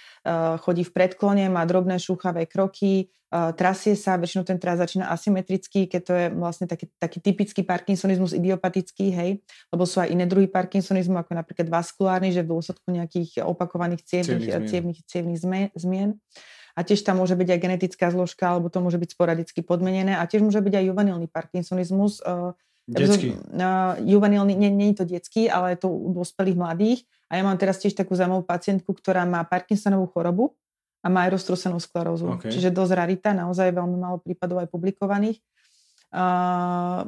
[0.62, 6.00] chodí v predklone, má drobné šúchavé kroky, trasie sa, väčšinou ten tras začína asymetricky, keď
[6.06, 9.30] to je vlastne taký, taký typický parkinsonizmus idiopatický, hej,
[9.74, 14.70] lebo sú aj iné druhy parkinsonizmu, ako napríklad vaskulárny, že v dôsledku nejakých opakovaných cievných,
[14.70, 15.40] cievných, cievných
[15.74, 16.14] zmien.
[16.74, 20.18] A tiež tam môže byť aj genetická zložka, alebo to môže byť sporadicky podmenené.
[20.18, 22.22] A tiež môže byť aj juvenilný parkinsonizmus,
[22.84, 23.32] Detský.
[23.32, 27.00] Uh, juvenilný, nie, nie je to detský, ale je to u dospelých mladých.
[27.32, 30.52] A ja mám teraz tiež takú zaujímavú pacientku, ktorá má Parkinsonovú chorobu
[31.04, 32.40] a má aj roztrúsenú sklerózu.
[32.40, 32.48] Okay.
[32.48, 35.36] Čiže dosť rarita, naozaj veľmi málo prípadov aj publikovaných.
[36.08, 37.04] Uh,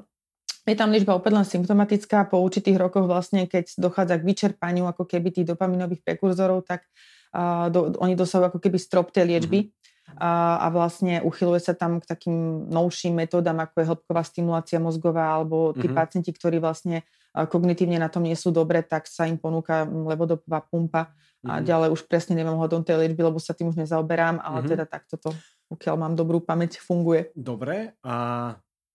[0.68, 2.28] je tam liečba opäť len symptomatická.
[2.28, 6.84] Po určitých rokoch vlastne, keď dochádza k vyčerpaniu ako keby tých dopaminových prekurzorov, tak
[7.32, 9.61] uh, do, oni dosahujú ako keby strop tej liečby.
[9.64, 9.74] Mm-hmm
[10.14, 15.34] a, a vlastne uchyluje sa tam k takým novším metódam, ako je hĺbková stimulácia mozgová,
[15.34, 15.99] alebo tí mm-hmm.
[15.99, 17.03] pacienti, ktorí vlastne
[17.45, 21.51] kognitívne na tom nie sú dobre, tak sa im ponúka levodopová pumpa mm-hmm.
[21.53, 21.64] a mhm.
[21.68, 24.72] ďalej už presne neviem hodom tej liečby, lebo sa tým už nezaoberám, ale mm-hmm.
[24.72, 25.30] teda takto to,
[25.68, 27.28] pokiaľ mám dobrú pamäť, funguje.
[27.37, 28.14] Dobre, a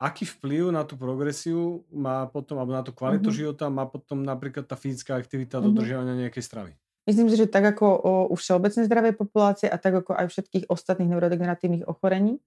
[0.02, 3.38] aký vplyv na tú progresiu má potom, alebo na tú kvalitu mm-hmm.
[3.38, 5.70] života má potom napríklad tá fyzická aktivita, mm-hmm.
[5.70, 6.74] dodržiavania nejakej stravy?
[7.06, 7.86] Myslím si, že tak ako
[8.30, 12.38] u všeobecnej zdravej populácie a tak ako aj všetkých ostatných neurodegeneratívnych ochorení.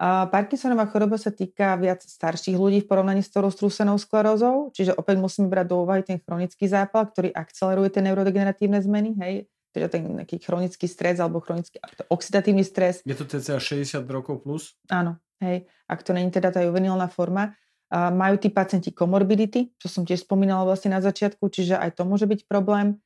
[0.00, 4.96] A Parkinsonová choroba sa týka viac starších ľudí v porovnaní s tou roztrúsenou sklerózou, čiže
[4.96, 9.34] opäť musíme brať do úvahy ten chronický zápal, ktorý akceleruje tie neurodegeneratívne zmeny, hej,
[9.76, 13.04] teda ten nejaký chronický stres alebo chronický oxidatívny stres.
[13.04, 14.72] Je to cca 60 rokov plus?
[14.88, 17.52] Áno, hej, ak to není teda tá juvenilná forma.
[17.92, 22.24] Majú tí pacienti komorbidity, čo som tiež spomínala vlastne na začiatku, čiže aj to môže
[22.24, 22.96] byť problém.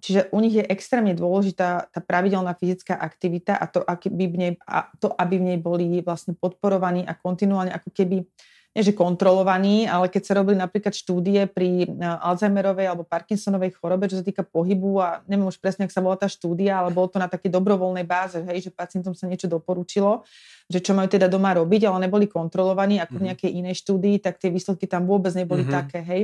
[0.00, 4.52] Čiže u nich je extrémne dôležitá tá pravidelná fyzická aktivita a to, aby v nej,
[4.62, 8.22] a to, aby v nej boli vlastne podporovaní a kontinuálne ako keby
[8.70, 14.22] nie že kontrolovaní, ale keď sa robili napríklad štúdie pri Alzheimerovej alebo Parkinsonovej chorobe, čo
[14.22, 17.18] sa týka pohybu a neviem už presne, ak sa volá tá štúdia, ale bolo to
[17.18, 20.22] na takej dobrovoľnej báze, hej, že pacientom sa niečo doporučilo,
[20.70, 23.28] že čo majú teda doma robiť, ale neboli kontrolovaní ako v mhm.
[23.34, 25.78] nejakej inej štúdii, tak tie výsledky tam vôbec neboli mm-hmm.
[25.82, 26.22] také, hej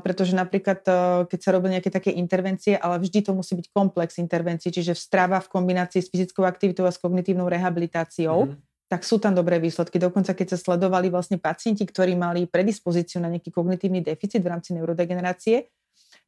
[0.00, 0.92] pretože napríklad, e,
[1.26, 5.42] keď sa robia nejaké také intervencie, ale vždy to musí byť komplex intervencií, čiže strava
[5.42, 8.88] v kombinácii s fyzickou aktivitou a s kognitívnou rehabilitáciou, mm-hmm.
[8.88, 9.98] tak sú tam dobré výsledky.
[9.98, 14.72] Dokonca keď sa sledovali vlastne pacienti, ktorí mali predispozíciu na nejaký kognitívny deficit v rámci
[14.78, 15.68] neurodegenerácie,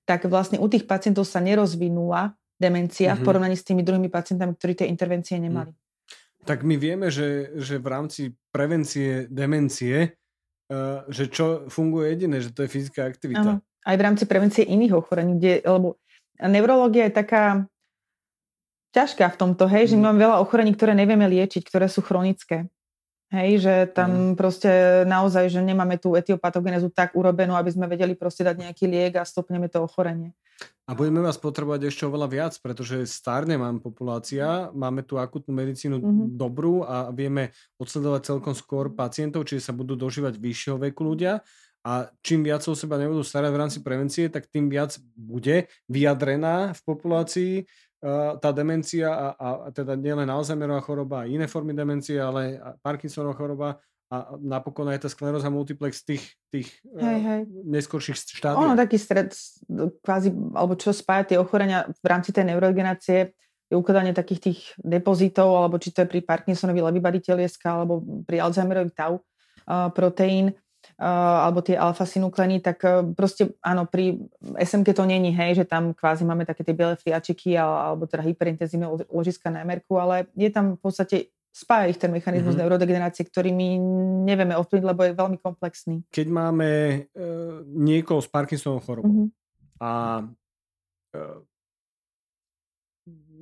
[0.03, 3.17] tak vlastne u tých pacientov sa nerozvinula demencia mm-hmm.
[3.17, 3.27] v mhm.
[3.27, 5.71] porovnaní s tými druhými pacientami, ktorí tie intervencie nemali.
[5.71, 5.79] Mm.
[6.49, 10.17] Tak my vieme, že, že v rámci prevencie demencie
[10.69, 13.41] Eh, že čo funguje jediné, že to je fyzická aktivita.
[13.41, 15.97] Áno, aj v rámci prevencie iných ochorení, kde, lebo
[16.45, 17.45] neurológia je taká
[18.93, 19.89] ťažká v tomto, hej, mm.
[19.89, 22.69] že my máme veľa ochorení, ktoré nevieme liečiť, ktoré sú chronické.
[23.33, 24.37] Hej, že tam mm.
[24.37, 24.71] proste
[25.09, 29.25] naozaj, že nemáme tú etiopatogenézu tak urobenú, aby sme vedeli proste dať nejaký liek a
[29.25, 30.37] stopneme to ochorenie.
[30.89, 36.01] A budeme vás potrebovať ešte oveľa viac, pretože starne mám populácia, máme tu akutnú medicínu
[36.01, 36.29] mm-hmm.
[36.41, 41.45] dobrú a vieme odsledovať celkom skôr pacientov, čiže sa budú dožívať vyššieho veku ľudia
[41.85, 46.73] a čím viac o seba nebudú starať v rámci prevencie, tak tým viac bude vyjadrená
[46.73, 47.53] v populácii
[48.39, 53.69] tá demencia a, a teda nielen Alzheimerová choroba, iné formy demencie, ale Parkinsonová choroba
[54.09, 57.41] a napokon aj tá skleróza multiplex tých, tých hej, hej.
[57.69, 58.57] neskorších štádií.
[58.57, 59.37] Ono taký stred,
[60.01, 63.37] kvázi, alebo čo spája tie ochorenia v rámci tej neurogenerácie,
[63.69, 68.41] je ukladanie takých tých depozitov, alebo či to je pri Parkinsonovi levybady telieska, alebo pri
[68.41, 70.57] Alzheimerovi tau uh, proteín
[70.99, 74.19] alebo tie alfa-synukleny, tak e, proste áno, pri
[74.59, 79.07] SMK to není, hej, že tam kvázi máme také tie biele fliačiky alebo teda hyperintenzívne
[79.11, 81.17] ložiska na MRku, ale je tam v podstate
[81.53, 82.65] spája ich ten mechanizmus mm-hmm.
[82.65, 83.69] neurodegenerácie, ktorý my
[84.29, 85.97] nevieme ovplyvniť, lebo je veľmi komplexný.
[86.13, 86.99] Keď máme e,
[87.67, 89.29] niekoho s Parkinsonovou chorobou mm-hmm.
[89.83, 89.91] a
[91.13, 91.21] e,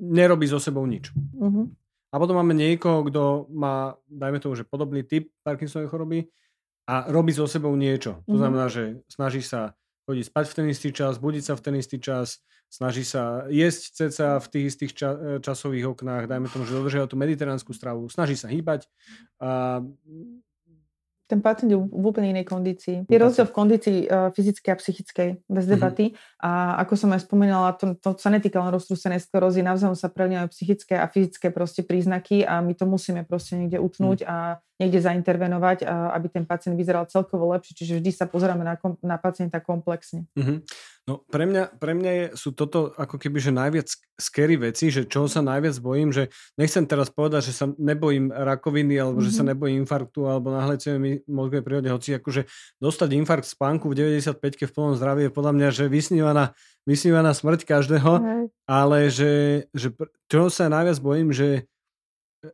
[0.00, 1.12] nerobí so sebou nič.
[1.12, 1.66] Mm-hmm.
[2.10, 6.18] A potom máme niekoho, kto má, dajme tomu, že podobný typ Parkinsonovej choroby,
[6.86, 8.22] a robí so sebou niečo.
[8.24, 8.38] To mm-hmm.
[8.38, 9.74] znamená, že snaží sa
[10.06, 12.40] chodiť spať v ten istý čas, budiť sa v ten istý čas,
[12.70, 17.10] snaží sa jesť ceca v tých istých ča- e, časových oknách, dajme tomu, že dodržiava
[17.10, 18.86] tú mediteránsku stravu, snaží sa hýbať.
[19.42, 19.82] A
[21.26, 23.10] ten pacient je v úplne inej kondícii.
[23.10, 25.72] Je rozdiel v kondícii uh, fyzickej a psychickej, bez mhm.
[25.74, 26.04] debaty.
[26.14, 26.46] Mm-hmm.
[26.46, 26.50] A
[26.86, 30.94] ako som aj spomínala, to, to sa netýka len roztrúsenej sklerózy, navzájom sa prelínajú psychické
[30.94, 34.28] a fyzické proste príznaky a my to musíme proste niekde utnúť mm.
[34.30, 37.74] a niekde zaintervenovať, a aby ten pacient vyzeral celkovo lepšie.
[37.74, 40.28] Čiže vždy sa pozeráme na, kom, na pacienta komplexne.
[40.36, 40.58] Mm-hmm.
[41.06, 43.86] No pre mňa, pre mňa je, sú toto ako keby, že najviac
[44.18, 48.98] scary veci, že čo sa najviac bojím, že nechcem teraz povedať, že sa nebojím rakoviny,
[48.98, 49.30] alebo mm-hmm.
[49.30, 49.48] že sa mhm.
[49.54, 52.50] nebojím infarktu, alebo nahlecujeme mozgovej prírode, hoci akože
[52.82, 57.62] dostať infarkt spánku v 95 v plnom zdraví je podľa mňa, že vysnívaná, vysnívaná smrť
[57.62, 58.42] každého, mm-hmm.
[58.66, 59.94] ale že, že
[60.26, 61.70] čo sa najviac bojím, že
[62.42, 62.50] e,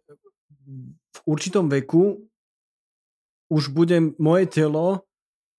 [1.09, 2.21] v určitom veku
[3.49, 5.09] už bude moje telo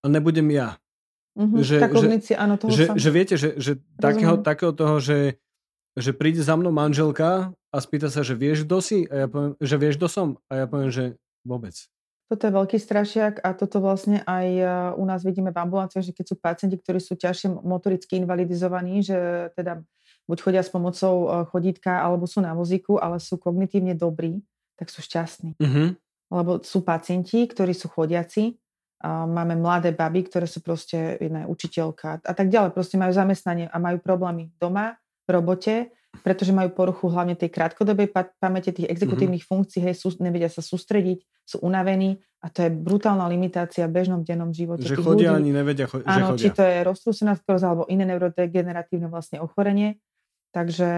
[0.01, 0.77] a nebudem ja.
[1.33, 5.41] Mm-hmm, že, tá kognícia, áno, toho že, že viete, že, že takého, takého toho, že,
[5.97, 9.09] že príde za mnou manželka a spýta sa, že vieš, kto si?
[9.09, 10.27] A ja poviem, že vieš, kto som?
[10.45, 11.73] A ja poviem, že vôbec.
[12.29, 14.65] Toto je veľký strašiak a toto vlastne aj e,
[14.97, 19.49] u nás vidíme v ambulanciách, že keď sú pacienti, ktorí sú ťažšie motoricky invalidizovaní, že
[19.53, 19.85] teda
[20.25, 24.41] buď chodia s pomocou e, chodítka alebo sú na vozíku, ale sú kognitívne dobrí,
[24.79, 25.59] tak sú šťastní.
[25.59, 25.87] Mm-hmm.
[26.33, 28.57] Lebo sú pacienti, ktorí sú chodiaci,
[29.07, 32.71] máme mladé baby, ktoré sú proste jedna učiteľka a tak ďalej.
[32.71, 35.75] Proste majú zamestnanie a majú problémy doma, v robote,
[36.21, 39.63] pretože majú poruchu hlavne tej krátkodobej pamäte, tých exekutívnych mm-hmm.
[39.65, 44.21] funkcií, hej, sú, nevedia sa sústrediť, sú unavení a to je brutálna limitácia v bežnom
[44.21, 44.85] dennom živote.
[44.85, 45.49] Že chodia ľudí.
[45.49, 46.41] ani nevedia, cho- áno, že chodia.
[46.43, 49.97] či to je roztrúsená skleróza alebo iné neurodegeneratívne vlastne ochorenie.
[50.53, 50.91] Takže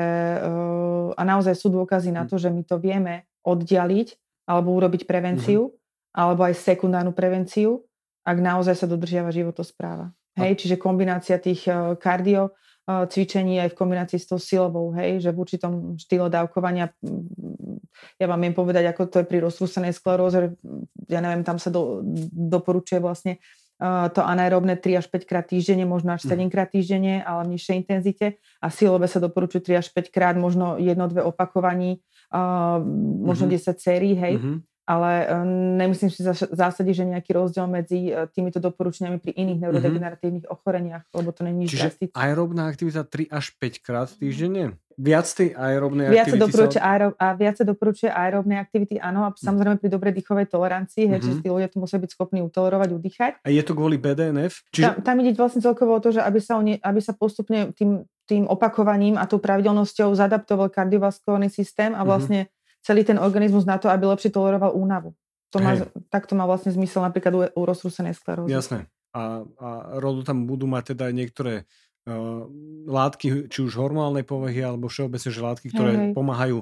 [0.43, 2.29] uh, a naozaj sú dôkazy na mhm.
[2.33, 4.07] to, že my to vieme oddialiť
[4.51, 6.17] alebo urobiť prevenciu, mm-hmm.
[6.21, 7.87] alebo aj sekundárnu prevenciu
[8.25, 10.09] ak naozaj sa dodržiava životospráva.
[10.35, 15.23] Hej, čiže kombinácia tých uh, kardio uh, cvičení aj v kombinácii s tou silovou, hej,
[15.23, 16.91] že v určitom štýle dávkovania,
[18.19, 20.51] ja vám viem povedať, ako to je pri roztrúsenej skleróze,
[21.07, 22.03] ja neviem, tam sa do,
[22.35, 23.39] doporučuje vlastne
[23.79, 26.51] uh, to anaerobné 3 až 5 krát týždenne, možno až 7 hm.
[26.51, 28.27] krát týždenne, ale v nižšej intenzite
[28.59, 32.03] a silové sa doporučuje 3 až 5 krát, možno jedno, dve opakovaní,
[32.35, 32.83] uh,
[33.23, 33.71] možno mm-hmm.
[33.71, 34.35] 10 sérií, hej.
[34.35, 39.33] Mm-hmm ale um, nemyslím si v zásade, že nejaký rozdiel medzi uh, týmito doporučeniami pri
[39.33, 39.63] iných mhm.
[39.65, 40.55] neurodegeneratívnych mm-hmm.
[40.61, 42.13] ochoreniach, lebo to není Čiže drastické.
[42.13, 44.77] aerobná aktivita 3 až 5 krát týždenne?
[44.95, 46.87] Viac tej aerobnej viac aktivity doporučuje sa...
[46.87, 49.43] aero, a viac sa doporučuje aerobnej aktivity, áno, a mhm.
[49.43, 51.19] samozrejme pri dobrej dýchovej tolerancii, mm-hmm.
[51.19, 53.31] hej, že tí ľudia to musia byť schopní utolerovať, udýchať.
[53.43, 54.63] A je to kvôli BDNF?
[54.71, 54.85] Čiže...
[54.87, 58.07] Tam, tam ide vlastne celkovo o to, že aby sa, oni, aby sa postupne tým,
[58.23, 62.07] tým opakovaním a tou pravidelnosťou zadaptoval kardiovaskulárny systém a mhm.
[62.07, 62.54] vlastne mm-hmm
[62.85, 65.17] celý ten organizmus na to, aby lepšie toleroval únavu.
[65.49, 65.73] To má,
[66.13, 68.53] tak to má vlastne zmysel napríklad u, u roztrúsenej sklerózy.
[68.53, 68.85] Jasné.
[69.15, 72.43] A, a rodu tam budú mať teda aj niektoré uh,
[72.85, 76.13] látky, či už hormonálnej povahy, alebo všeobecne, že látky, ktoré hej, hej.
[76.13, 76.57] pomáhajú,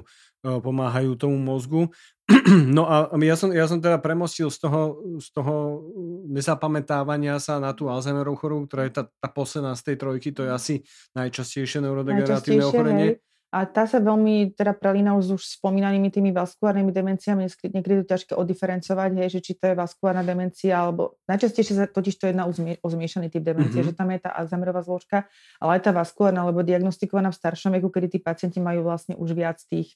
[0.46, 1.90] uh, pomáhajú tomu mozgu.
[2.76, 5.82] no a ja som, ja som teda premostil z toho, z toho
[6.30, 10.46] nezapamätávania sa na tú Alzheimerovú chorobu, ktorá je tá, tá posledná z tej trojky, to
[10.46, 10.74] je asi
[11.18, 13.08] najčastejšie neurodegeneratívne ochorenie.
[13.18, 18.00] Hej A tá sa veľmi teda prelína už, už spomínanými tými vaskulárnymi demenciami, niekedy je
[18.02, 22.34] to ťažké odiferencovať, hej, že či to je vaskulárna demencia, alebo najčastejšie sa totiž to
[22.34, 23.94] jedná o, zmie, o zmiešaný typ demencie, mm-hmm.
[23.94, 25.30] že tam je tá Alzheimerová zložka,
[25.62, 29.38] ale aj tá vaskulárna, alebo diagnostikovaná v staršom veku, kedy tí pacienti majú vlastne už
[29.38, 29.94] viac tých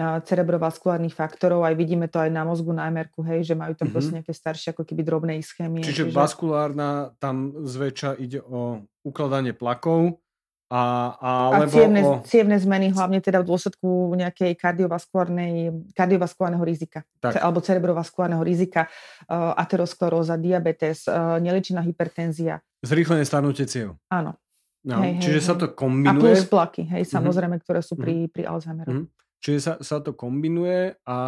[0.00, 3.94] cerebrovaskulárnych faktorov, aj vidíme to aj na mozgu, na mr hej, že majú tam mm-hmm.
[3.94, 5.84] proste nejaké staršie ako keby drobné ischémie.
[5.84, 10.23] Čiže, čiže vaskulárna, tam zväčša ide o ukladanie plakov,
[10.72, 12.24] a, a, a cievne, o...
[12.24, 17.36] cievne zmeny, hlavne teda v dôsledku nejakej kardiovaskulárneho rizika, tak.
[17.36, 18.88] alebo cerebrovaskulárneho rizika,
[19.28, 22.64] uh, ateroskleróza, diabetes, uh, neliečená hypertenzia.
[22.80, 24.00] Zrýchlené starnutie ciev.
[24.08, 24.40] Áno.
[24.84, 26.12] No, hej, čiže hej, sa to kombinuje.
[26.12, 27.12] A plus plaky, hej, mhm.
[27.12, 27.64] samozrejme, uh-huh.
[27.64, 28.32] ktoré sú pri, uh-huh.
[28.32, 28.90] pri Alzheimeru.
[28.92, 29.06] Uh-huh.
[29.40, 31.18] Čiže sa, sa to kombinuje a,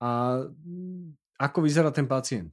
[0.00, 0.10] a
[1.40, 2.52] ako vyzerá ten pacient?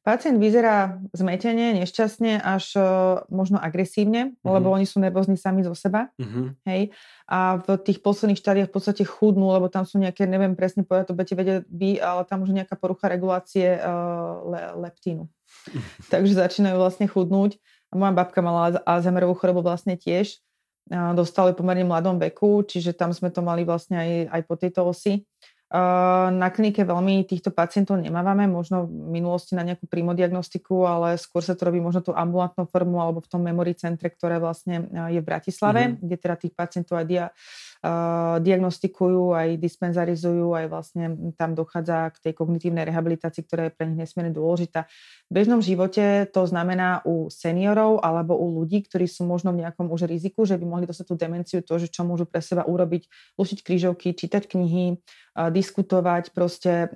[0.00, 2.84] Pacient vyzerá zmetene, nešťastne, až uh,
[3.28, 4.56] možno agresívne, uh-huh.
[4.56, 6.08] lebo oni sú nervózni sami zo seba.
[6.16, 6.56] Uh-huh.
[6.64, 6.96] Hej.
[7.28, 11.12] A v tých posledných štádiách v podstate chudnú, lebo tam sú nejaké, neviem presne povedať,
[11.12, 15.28] to budete vedieť vy, ale tam už nejaká porucha regulácie uh, le- leptínu.
[16.12, 17.60] Takže začínajú vlastne chudnúť.
[17.92, 20.40] A moja babka mala Alzheimerovú chorobu vlastne tiež.
[20.88, 24.80] Uh, dostali pomerne mladom veku, čiže tam sme to mali vlastne aj, aj po tejto
[24.88, 25.22] osi.
[25.72, 31.56] Na klinike veľmi týchto pacientov nemávame, možno v minulosti na nejakú primodiagnostiku, ale skôr sa
[31.56, 35.24] to robí možno tú ambulantnou formu alebo v tom memory centre, ktoré vlastne je v
[35.24, 36.04] Bratislave, mm-hmm.
[36.04, 37.24] kde teda tých pacientov aj dia,
[38.38, 44.06] diagnostikujú, aj dispenzarizujú, aj vlastne tam dochádza k tej kognitívnej rehabilitácii, ktorá je pre nich
[44.06, 44.86] nesmierne dôležitá.
[45.26, 49.90] V bežnom živote to znamená u seniorov alebo u ľudí, ktorí sú možno v nejakom
[49.90, 53.34] už riziku, že by mohli dostať tú demenciu, to, že čo môžu pre seba urobiť,
[53.34, 55.02] lušiť krížovky, čítať knihy,
[55.34, 56.86] diskutovať, proste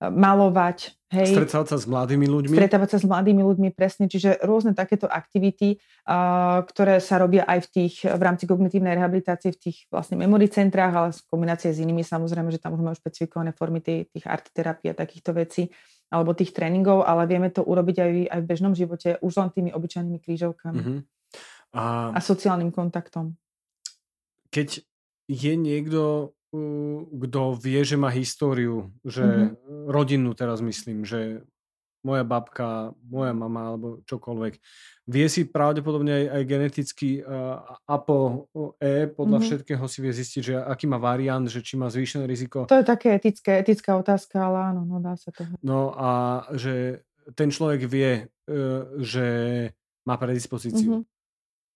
[0.00, 0.96] malovať.
[1.10, 2.54] Hej, stretávať sa s mladými ľuďmi.
[2.54, 4.06] Stretávať sa s mladými ľuďmi, presne.
[4.06, 5.76] Čiže rôzne takéto aktivity,
[6.06, 10.48] uh, ktoré sa robia aj v tých, v rámci kognitívnej rehabilitácie v tých vlastne memory
[10.48, 14.24] centrách, ale v kombinácii s inými samozrejme, že tam už majú špecifikované formy tých, tých
[14.30, 15.68] art terapie a takýchto vecí
[16.10, 19.70] alebo tých tréningov, ale vieme to urobiť aj, aj v bežnom živote už len tými
[19.70, 20.82] obyčajnými krížovkami.
[20.82, 21.00] Uh-huh.
[21.70, 23.38] A, a sociálnym kontaktom.
[24.50, 24.82] Keď
[25.30, 29.86] je niekto kto vie, že má históriu, že mm-hmm.
[29.86, 31.46] rodinnú teraz myslím, že
[32.00, 34.56] moja babka, moja mama alebo čokoľvek,
[35.10, 39.46] vie si pravdepodobne aj, aj geneticky uh, ApoE podľa mm-hmm.
[39.46, 42.64] všetkého si vie zistiť, že aký má variant, že či má zvýšené riziko.
[42.72, 45.44] To je také etické, etická otázka, ale áno, no dá sa to.
[45.60, 47.04] No a že
[47.36, 49.26] ten človek vie, uh, že
[50.08, 51.04] má predispozíciu.
[51.04, 51.19] Mm-hmm.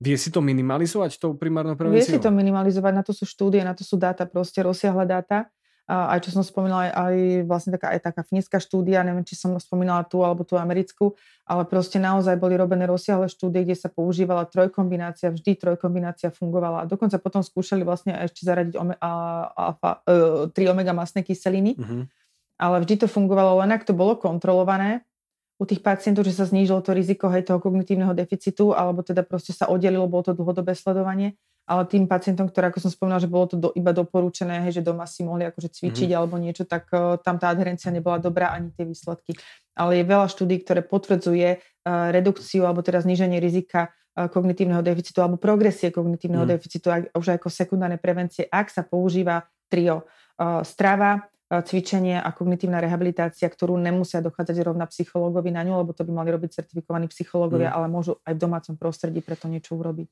[0.02, 2.02] Vie si to minimalizovať tou primárnou prevenciou?
[2.02, 5.46] Vie si to minimalizovať, na to sú štúdie, na to sú dáta, proste rozsiahle dáta.
[5.84, 9.36] A aj čo som spomínala, aj, aj vlastne taká, aj taká fínska štúdia, neviem, či
[9.36, 11.12] som spomínala tú alebo tú americkú,
[11.44, 16.88] ale proste naozaj boli robené rozsiahle štúdie, kde sa používala trojkombinácia, vždy trojkombinácia fungovala.
[16.88, 19.12] A dokonca potom skúšali vlastne ešte zaradiť ome, a,
[19.52, 21.76] alfa, e, tri omega masné kyseliny.
[21.76, 22.08] Uh-huh.
[22.56, 25.04] Ale vždy to fungovalo len, ak to bolo kontrolované
[25.54, 29.54] u tých pacientov, že sa znížilo to riziko hej, toho kognitívneho deficitu, alebo teda proste
[29.54, 33.46] sa oddelilo, bolo to dlhodobé sledovanie, ale tým pacientom, ktoré, ako som spomínala, že bolo
[33.48, 36.18] to do, iba doporučené, hej, že doma si mohli akože cvičiť mm-hmm.
[36.20, 39.32] alebo niečo, tak uh, tam tá adherencia nebola dobrá ani tie výsledky.
[39.72, 45.24] Ale je veľa štúdí, ktoré potvrdzuje uh, redukciu alebo teda zníženie rizika uh, kognitívneho deficitu
[45.24, 46.50] alebo progresie kognitívneho mm.
[46.52, 51.32] deficitu aj, už ako sekundárne prevencie, ak sa používa trio uh, strava,
[51.62, 56.34] cvičenie a kognitívna rehabilitácia, ktorú nemusia dochádzať rovna psychológovi na ňu, lebo to by mali
[56.34, 57.76] robiť certifikovaní psychológovia, mm.
[57.76, 60.08] ale môžu aj v domácom prostredí preto niečo urobiť.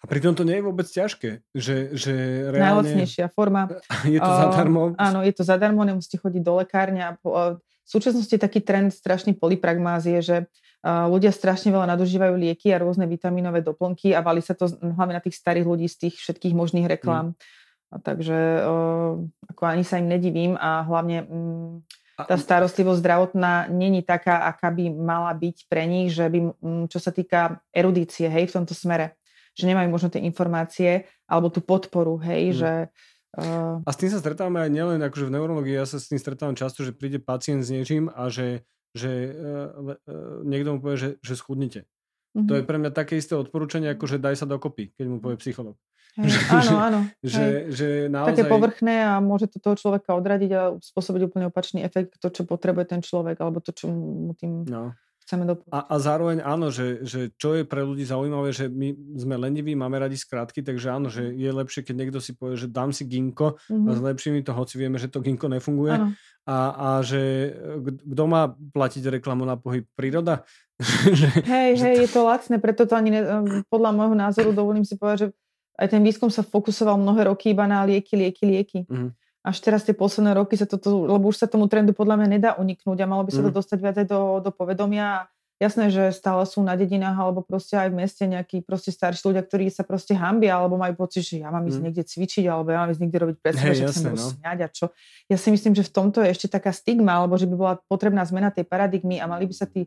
[0.00, 2.12] A pritom to nie je vôbec ťažké, že, že
[2.48, 2.88] reálne...
[2.88, 3.68] Najlacnejšia forma.
[4.08, 4.96] Je to zadarmo?
[4.96, 7.20] Uh, áno, je to zadarmo, nemusíte chodiť do lekárne.
[7.20, 12.72] Uh, v súčasnosti je taký trend strašný polypragmázie, že uh, ľudia strašne veľa nadužívajú lieky
[12.72, 16.16] a rôzne vitamínové doplnky a valí sa to hlavne na tých starých ľudí z tých
[16.16, 17.36] všetkých možných reklám.
[17.36, 17.36] Mm.
[17.90, 18.62] A takže
[19.50, 21.70] ako ani sa im nedivím a hlavne mm,
[22.22, 27.02] tá starostlivosť zdravotná není taká, aká by mala byť pre nich, že by, mm, čo
[27.02, 29.18] sa týka erudície, hej, v tomto smere,
[29.58, 32.58] že nemajú možno tie informácie alebo tú podporu, hej, hmm.
[32.58, 32.72] že
[33.30, 33.78] Uh...
[33.86, 36.58] A s tým sa stretávame aj nielen akože v neurologii, ja sa s tým stretávam
[36.58, 41.10] často, že príde pacient s niečím a že, že uh, uh, niekto mu povie, že,
[41.22, 41.86] že schudnite.
[42.34, 42.46] Mm-hmm.
[42.50, 45.38] To je pre mňa také isté odporúčanie, ako že daj sa dokopy, keď mu povie
[45.38, 45.78] psycholog.
[46.18, 47.00] Že, áno, áno.
[47.22, 48.30] Že, že naozaj...
[48.34, 52.42] Také povrchné a môže to toho človeka odradiť a spôsobiť úplne opačný efekt, to, čo
[52.42, 54.90] potrebuje ten človek, alebo to, čo mu tým no.
[55.22, 55.70] chceme dopovedať.
[55.70, 58.90] A, a zároveň áno, že, že čo je pre ľudí zaujímavé, že my
[59.22, 62.66] sme leniví, máme radi skrátky, takže áno, že je lepšie, keď niekto si povie, že
[62.66, 63.86] dám si ginko mm-hmm.
[63.86, 65.94] a zlepší mi to, hoci vieme, že to ginko nefunguje.
[65.94, 66.10] Áno.
[66.50, 67.52] A, a že
[67.86, 69.86] kto má platiť reklamu na pohyb?
[69.94, 70.42] Príroda?
[71.46, 72.02] hej, hej, to...
[72.02, 73.22] je to lacné, preto to ani ne,
[73.68, 75.28] podľa môjho názoru dovolím si povedať, že
[75.80, 78.80] aj ten výskum sa fokusoval mnohé roky iba na lieky, lieky, lieky.
[78.84, 79.16] Mm.
[79.40, 82.50] Až teraz tie posledné roky sa toto, lebo už sa tomu trendu podľa mňa nedá
[82.60, 83.46] uniknúť a malo by sa mm.
[83.48, 83.56] to mhm.
[83.56, 85.32] dostať viac aj do, do povedomia.
[85.60, 89.44] Jasné, že stále sú na dedinách alebo proste aj v meste nejakí proste starší ľudia,
[89.44, 91.84] ktorí sa proste hambia alebo majú pocit, že ja mám ísť mm.
[91.84, 94.16] niekde cvičiť alebo ja mám ísť niekde robiť pre seba, že sa no.
[94.16, 94.88] sňať a čo.
[95.28, 98.24] Ja si myslím, že v tomto je ešte taká stigma, alebo že by bola potrebná
[98.24, 99.84] zmena tej paradigmy a mali by sa tí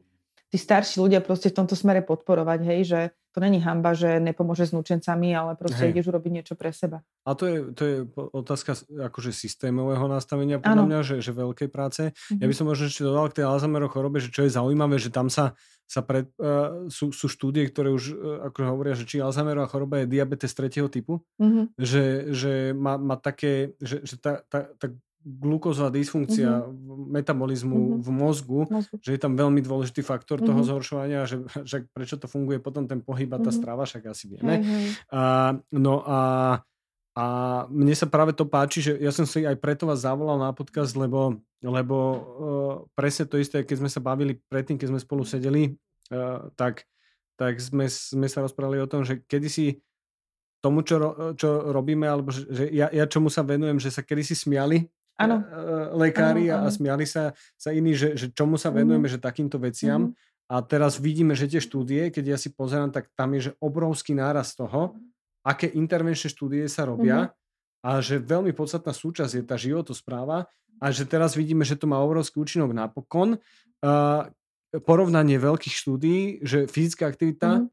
[0.53, 2.99] tí starší ľudia proste v tomto smere podporovať, hej, že
[3.33, 5.97] to není hamba, že nepomôže s nučencami, ale proste hej.
[5.97, 7.01] ideš urobiť niečo pre seba.
[7.25, 8.77] A to je, to je otázka
[9.09, 10.89] akože systémového nastavenia podľa ano.
[10.93, 12.13] mňa, že, že veľkej práce.
[12.13, 12.39] Mm-hmm.
[12.39, 15.09] Ja by som možno ešte dodal k tej Alzheimerovej chorobe, že čo je zaujímavé, že
[15.09, 15.57] tam sa,
[15.89, 20.05] sa pred, uh, sú, sú štúdie, ktoré už uh, ako hovoria, že či Alzheimerová choroba
[20.05, 21.73] je diabetes tretieho typu, mm-hmm.
[21.81, 27.07] že, že má, má také, že, že tá, tá, tá glukózová dysfunkcia mm-hmm.
[27.15, 28.03] metabolizmu mm-hmm.
[28.03, 30.51] v mozgu, mozgu, že je tam veľmi dôležitý faktor mm-hmm.
[30.51, 33.55] toho zhoršovania, že, že prečo to funguje potom ten pohyb a tá mm-hmm.
[33.55, 34.59] strava, však asi vieme.
[34.59, 34.99] Hej.
[35.15, 36.19] A, no a,
[37.15, 37.25] a
[37.71, 40.91] mne sa práve to páči, že ja som si aj preto vás zavolal na podcast,
[40.99, 45.71] lebo, lebo uh, presne to isté, keď sme sa bavili predtým, keď sme spolu sedeli,
[46.11, 46.83] uh, tak,
[47.39, 49.79] tak sme, sme sa rozprávali o tom, že kedysi
[50.63, 50.95] tomu, čo,
[51.35, 54.87] čo robíme, alebo že, že ja, ja čomu sa venujem, že sa kedysi smiali
[55.25, 55.37] ano.
[55.39, 56.67] E, e, lekári ano, ano.
[56.67, 59.13] a smiali sa, sa iní, že, že čomu sa venujeme, mm.
[59.15, 60.11] že takýmto veciam.
[60.11, 60.51] Mm.
[60.51, 64.13] A teraz vidíme, že tie štúdie, keď ja si pozerám, tak tam je že obrovský
[64.13, 64.93] náraz toho,
[65.41, 67.29] aké intervenčné štúdie sa robia mm.
[67.83, 70.45] a že veľmi podstatná súčasť je tá životospráva
[70.83, 73.39] a že teraz vidíme, že to má obrovský účinok napokon.
[73.79, 74.27] Uh,
[74.83, 77.72] porovnanie veľkých štúdií, že fyzická aktivita mm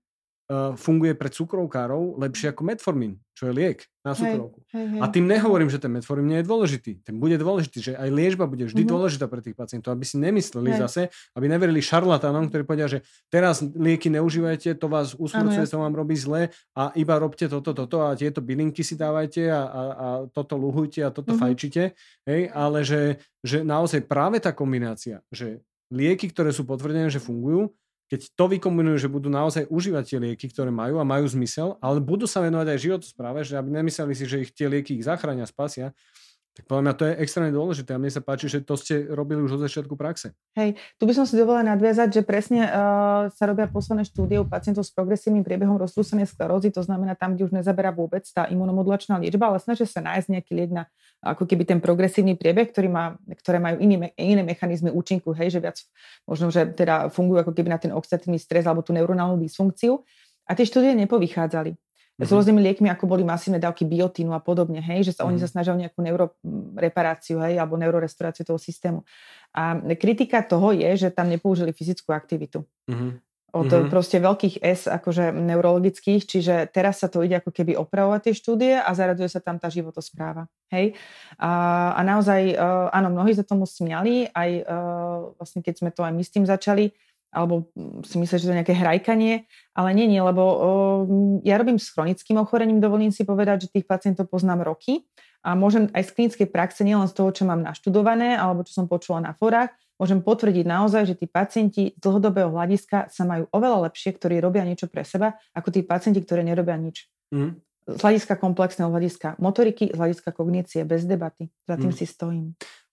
[0.74, 4.66] funguje pre cukrovkárov lepšie ako metformín, čo je liek na cukrovku.
[4.74, 5.00] Hej, hej, hej.
[5.00, 6.92] A tým nehovorím, že ten metformín nie je dôležitý.
[7.06, 8.90] Ten bude dôležitý, že aj liečba bude vždy mm-hmm.
[8.90, 10.80] dôležitá pre tých pacientov, aby si nemysleli hej.
[10.82, 11.02] zase,
[11.38, 16.18] aby neverili šarlatánom, ktorí povedia, že teraz lieky neužívajte, to vás usmrcuje, to vám robí
[16.18, 20.58] zle a iba robte toto, toto a tieto bylinky si dávajte a, a, a toto
[20.58, 21.42] luhujte a toto mm-hmm.
[21.46, 21.82] fajčite.
[22.26, 25.62] Hej, ale že, že naozaj práve tá kombinácia, že
[25.94, 27.70] lieky, ktoré sú potvrdené, že fungujú,
[28.10, 32.02] keď to vykombinujú, že budú naozaj užívať tie lieky, ktoré majú a majú zmysel, ale
[32.02, 35.46] budú sa venovať aj životospráve, že aby nemysleli si, že ich tie lieky ich zachránia,
[35.46, 35.94] spasia,
[36.60, 39.40] tak podľa mňa to je extrémne dôležité a mne sa páči, že to ste robili
[39.40, 40.36] už od začiatku praxe.
[40.52, 44.44] Hej, tu by som si dovolila nadviazať, že presne uh, sa robia posledné štúdie u
[44.44, 49.16] pacientov s progresívnym priebehom roztrúsenej sklerózy, to znamená tam, kde už nezaberá vôbec tá imunomodulačná
[49.16, 50.84] liečba, ale snažia sa nájsť nejaký liek na
[51.24, 55.64] ako keby ten progresívny priebeh, ktorý má, ktoré majú iný, iné mechanizmy účinku, hej, že
[55.64, 55.80] viac
[56.28, 60.04] možno, že teda fungujú ako keby na ten oxidatívny stres alebo tú neuronálnu dysfunkciu.
[60.44, 61.72] A tie štúdie nepovychádzali
[62.20, 62.28] mm-hmm.
[62.28, 65.28] s rôznymi liekmi, ako boli masívne dávky biotínu a podobne, hej, že sa mm-hmm.
[65.32, 65.52] oni sa mhm.
[65.56, 69.00] snažia o nejakú neuroreparáciu, hej, alebo neurorestauráciu toho systému.
[69.56, 72.62] A kritika toho je, že tam nepoužili fyzickú aktivitu.
[72.86, 73.10] Mm-hmm.
[73.50, 73.90] Od mm-hmm.
[73.90, 78.72] proste veľkých S, akože neurologických, čiže teraz sa to ide ako keby opravovať tie štúdie
[78.78, 80.46] a zaraduje sa tam tá životospráva.
[80.70, 80.94] Hej?
[81.34, 81.50] A,
[81.98, 86.14] a naozaj, uh, áno, mnohí sa tomu smiali, aj uh, vlastne keď sme to aj
[86.14, 86.94] my s tým začali,
[87.30, 87.70] alebo
[88.02, 90.58] si myslíš, že to je nejaké hrajkanie, ale nie, nie, lebo uh,
[91.46, 95.06] ja robím s chronickým ochorením, dovolím si povedať, že tých pacientov poznám roky
[95.40, 98.86] a môžem aj z klinickej praxe, nielen z toho, čo mám naštudované, alebo čo som
[98.90, 103.88] počula na forách, môžem potvrdiť naozaj, že tí pacienti z dlhodobého hľadiska sa majú oveľa
[103.88, 107.08] lepšie, ktorí robia niečo pre seba, ako tí pacienti, ktorí nerobia nič.
[107.32, 107.56] Mm.
[107.90, 111.48] Z hľadiska komplexného hľadiska motoriky, z hľadiska kognície, bez debaty.
[111.68, 111.96] Za tým mm.
[111.96, 112.46] si stojím.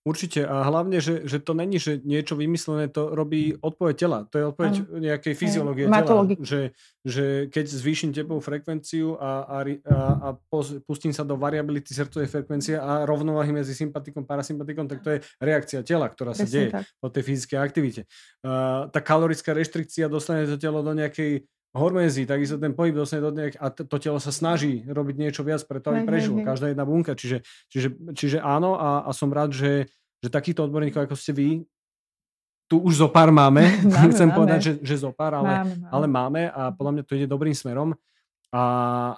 [0.08, 4.20] Určite a hlavne, že, že to není, že niečo vymyslené, to robí odpoveď tela.
[4.32, 5.04] To je odpoveď ano.
[5.04, 6.24] nejakej fyziológie tela.
[6.40, 6.62] Že,
[7.04, 10.28] že keď zvýšim tepovú frekvenciu a, a, a, a
[10.88, 15.20] pustím sa do variability srdcovej frekvencie a rovnováhy medzi sympatikom a parasympatikom, tak to je
[15.44, 16.84] reakcia tela, ktorá sa Presne deje tak.
[17.04, 18.02] po tej fyzickej aktivite.
[18.48, 21.44] Uh, tá kalorická reštrikcia dostane to telo do nejakej
[21.76, 25.64] hormézy, takisto ten pohyb dostane do nejak, a to telo sa snaží robiť niečo viac
[25.68, 26.40] preto, aby prežilo.
[26.46, 27.18] Každá jedna bunka.
[27.18, 29.90] Čiže, čiže, čiže áno a, a som rád, že,
[30.24, 31.50] že takýchto odborníkov, ako ste vy,
[32.68, 33.64] tu už zo pár máme.
[33.96, 34.38] máme Chcem máme.
[34.38, 35.90] povedať, že, že zo pár, ale máme, máme.
[35.92, 37.96] ale máme a podľa mňa to ide dobrým smerom.
[38.48, 38.64] A,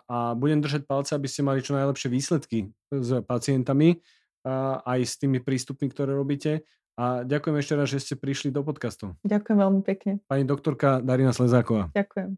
[0.10, 4.02] a budem držať palce, aby ste mali čo najlepšie výsledky s pacientami,
[4.42, 6.64] a aj s tými prístupmi, ktoré robíte.
[7.00, 9.16] A ďakujem ešte raz, že ste prišli do podcastu.
[9.24, 10.20] Ďakujem veľmi pekne.
[10.28, 11.88] Pani doktorka Darina Slezáková.
[11.96, 12.36] Ďakujem.